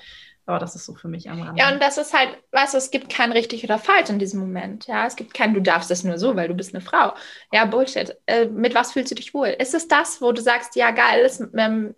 [0.48, 1.60] Aber das ist so für mich am Rande.
[1.60, 4.40] Ja, und das ist halt, weißt du, es gibt kein richtig oder falsch in diesem
[4.40, 4.86] Moment.
[4.86, 7.12] Ja, es gibt kein, du darfst es nur so, weil du bist eine Frau.
[7.52, 8.16] Ja, Bullshit.
[8.24, 9.48] Äh, mit was fühlst du dich wohl?
[9.48, 11.94] Ist es das, wo du sagst, ja, geil, das, ähm,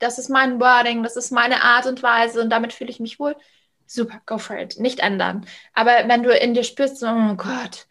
[0.00, 3.18] das ist mein Wording, das ist meine Art und Weise und damit fühle ich mich
[3.18, 3.36] wohl?
[3.86, 4.78] Super, go for it.
[4.78, 5.46] Nicht ändern.
[5.72, 7.86] Aber wenn du in dir spürst, oh Gott,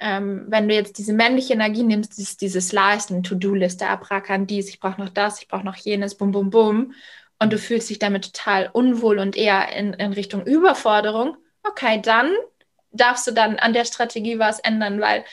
[0.00, 4.80] ähm, wenn du jetzt diese männliche Energie nimmst, dieses, dieses Leisten, To-Do-Liste abrackern, dies, ich
[4.80, 6.92] brauche noch das, ich brauche noch jenes, bum, bum, bum,
[7.40, 12.30] und du fühlst dich damit total unwohl und eher in, in Richtung Überforderung, okay, dann
[12.92, 15.24] darfst du dann an der Strategie was ändern, weil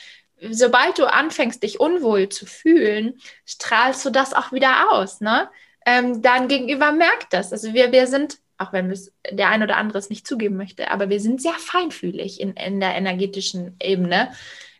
[0.50, 5.20] sobald du anfängst, dich unwohl zu fühlen, strahlst du das auch wieder aus.
[5.20, 5.48] Ne?
[5.84, 7.52] Ähm, dein Gegenüber merkt das.
[7.52, 8.96] Also wir, wir sind, auch wenn
[9.30, 12.80] der ein oder andere es nicht zugeben möchte, aber wir sind sehr feinfühlig in, in
[12.80, 14.32] der energetischen Ebene.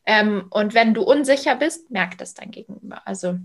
[0.07, 3.07] Ähm, und wenn du unsicher bist, merkt das dein Gegenüber.
[3.07, 3.39] Also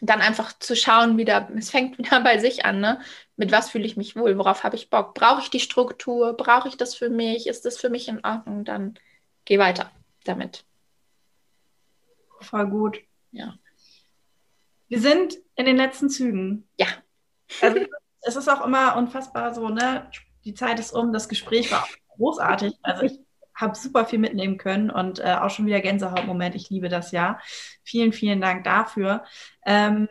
[0.00, 3.00] dann einfach zu schauen, wieder, es fängt wieder bei sich an, ne?
[3.36, 4.36] Mit was fühle ich mich wohl?
[4.38, 5.14] Worauf habe ich Bock?
[5.14, 6.34] Brauche ich die Struktur?
[6.34, 7.46] Brauche ich das für mich?
[7.46, 8.64] Ist das für mich in Ordnung?
[8.64, 8.94] Dann
[9.44, 9.90] geh weiter
[10.24, 10.64] damit.
[12.40, 13.00] Voll gut.
[13.32, 13.54] Ja.
[14.88, 16.68] Wir sind in den letzten Zügen.
[16.76, 16.86] Ja.
[17.60, 17.80] Also,
[18.22, 20.10] es ist auch immer unfassbar so, ne?
[20.44, 21.86] Die Zeit ist um, das Gespräch war
[22.16, 22.74] großartig.
[22.82, 23.20] Also ich
[23.60, 26.54] habe super viel mitnehmen können und äh, auch schon wieder Gänsehautmoment.
[26.54, 27.38] Ich liebe das ja.
[27.82, 29.24] Vielen, vielen Dank dafür.
[29.66, 30.08] Ähm,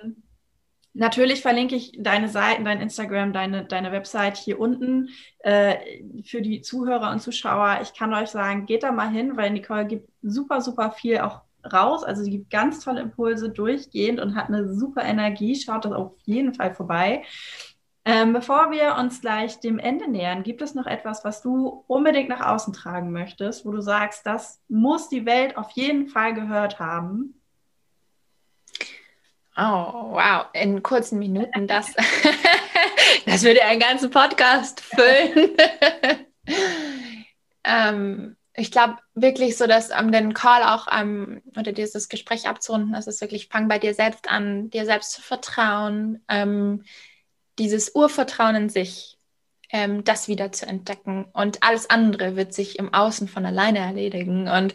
[0.93, 5.77] Natürlich verlinke ich deine Seiten, dein Instagram, deine, deine Website hier unten äh,
[6.23, 7.79] für die Zuhörer und Zuschauer.
[7.83, 11.41] Ich kann euch sagen, geht da mal hin, weil Nicole gibt super, super viel auch
[11.71, 12.03] raus.
[12.03, 15.55] Also sie gibt ganz tolle Impulse durchgehend und hat eine super Energie.
[15.55, 17.23] Schaut das auf jeden Fall vorbei.
[18.05, 22.29] Ähm, bevor wir uns gleich dem Ende nähern, gibt es noch etwas, was du unbedingt
[22.29, 26.79] nach außen tragen möchtest, wo du sagst, das muss die Welt auf jeden Fall gehört
[26.79, 27.39] haben?
[29.57, 31.93] Oh, wow, in kurzen Minuten, das,
[33.25, 35.57] das würde einen ganzen Podcast füllen.
[37.65, 42.93] ähm, ich glaube wirklich so, dass um, den Call auch um, oder dieses Gespräch abzurunden,
[42.93, 46.83] das ist wirklich, fang bei dir selbst an, dir selbst zu vertrauen, ähm,
[47.59, 49.17] dieses Urvertrauen in sich,
[49.71, 51.25] ähm, das wieder zu entdecken.
[51.33, 54.47] Und alles andere wird sich im Außen von alleine erledigen.
[54.47, 54.73] Und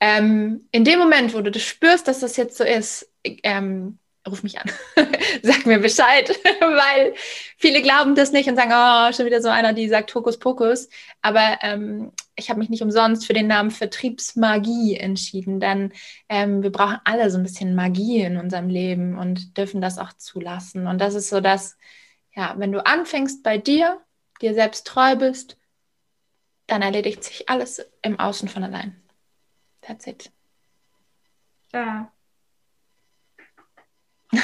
[0.00, 4.42] ähm, in dem Moment, wo du das spürst, dass das jetzt so ist, ähm, ruf
[4.42, 4.70] mich an,
[5.42, 6.28] sag mir Bescheid,
[6.60, 7.14] weil
[7.56, 10.88] viele glauben das nicht und sagen, oh, schon wieder so einer, die sagt Hokus Pokus.
[11.22, 15.92] Aber ähm, ich habe mich nicht umsonst für den Namen Vertriebsmagie entschieden, denn
[16.28, 20.12] ähm, wir brauchen alle so ein bisschen Magie in unserem Leben und dürfen das auch
[20.14, 20.86] zulassen.
[20.86, 21.76] Und das ist so das,
[22.36, 24.00] ja, wenn du anfängst bei dir,
[24.40, 25.56] dir selbst treu bist,
[26.66, 29.02] dann erledigt sich alles im Außen von allein.
[29.80, 30.30] That's it.
[31.72, 32.12] Ja.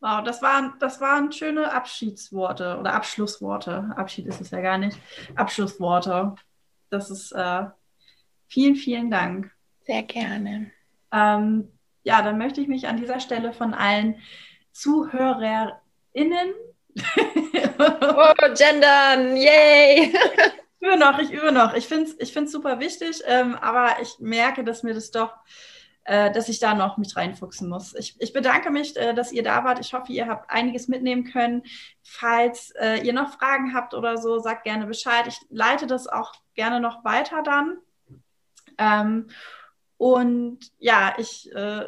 [0.00, 3.92] wow, das waren, das waren schöne Abschiedsworte oder Abschlussworte.
[3.96, 4.98] Abschied ist es ja gar nicht.
[5.34, 6.36] Abschlussworte.
[6.88, 7.66] Das ist äh,
[8.46, 9.50] vielen, vielen Dank.
[9.84, 10.70] Sehr gerne.
[11.12, 11.70] Ähm,
[12.02, 14.22] ja, dann möchte ich mich an dieser Stelle von allen
[14.72, 15.72] Zuhörern
[16.12, 16.54] innen.
[17.78, 20.12] oh, gendern, yay!
[20.12, 21.74] ich übe noch, ich übe noch.
[21.74, 25.34] Ich finde es ich find's super wichtig, ähm, aber ich merke, dass mir das doch,
[26.04, 27.94] äh, dass ich da noch mich reinfuchsen muss.
[27.94, 29.78] Ich, ich bedanke mich, äh, dass ihr da wart.
[29.80, 31.62] Ich hoffe, ihr habt einiges mitnehmen können.
[32.02, 35.26] Falls äh, ihr noch Fragen habt oder so, sagt gerne Bescheid.
[35.26, 37.78] Ich leite das auch gerne noch weiter dann.
[38.78, 39.28] Ähm,
[39.96, 41.84] und ja, ich äh,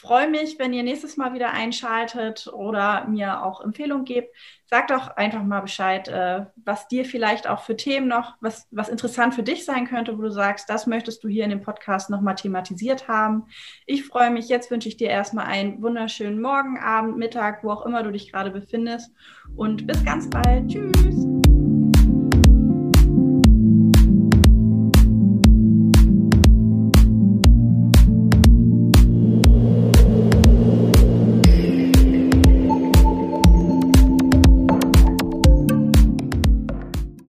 [0.00, 4.34] freue mich, wenn ihr nächstes Mal wieder einschaltet oder mir auch Empfehlungen gebt.
[4.66, 8.88] Sagt doch einfach mal Bescheid, äh, was dir vielleicht auch für Themen noch, was, was
[8.88, 12.08] interessant für dich sein könnte, wo du sagst, das möchtest du hier in dem Podcast
[12.08, 13.46] nochmal thematisiert haben.
[13.86, 14.48] Ich freue mich.
[14.48, 18.30] Jetzt wünsche ich dir erstmal einen wunderschönen Morgen, Abend, Mittag, wo auch immer du dich
[18.30, 19.12] gerade befindest.
[19.56, 20.68] Und bis ganz bald.
[20.68, 21.39] Tschüss.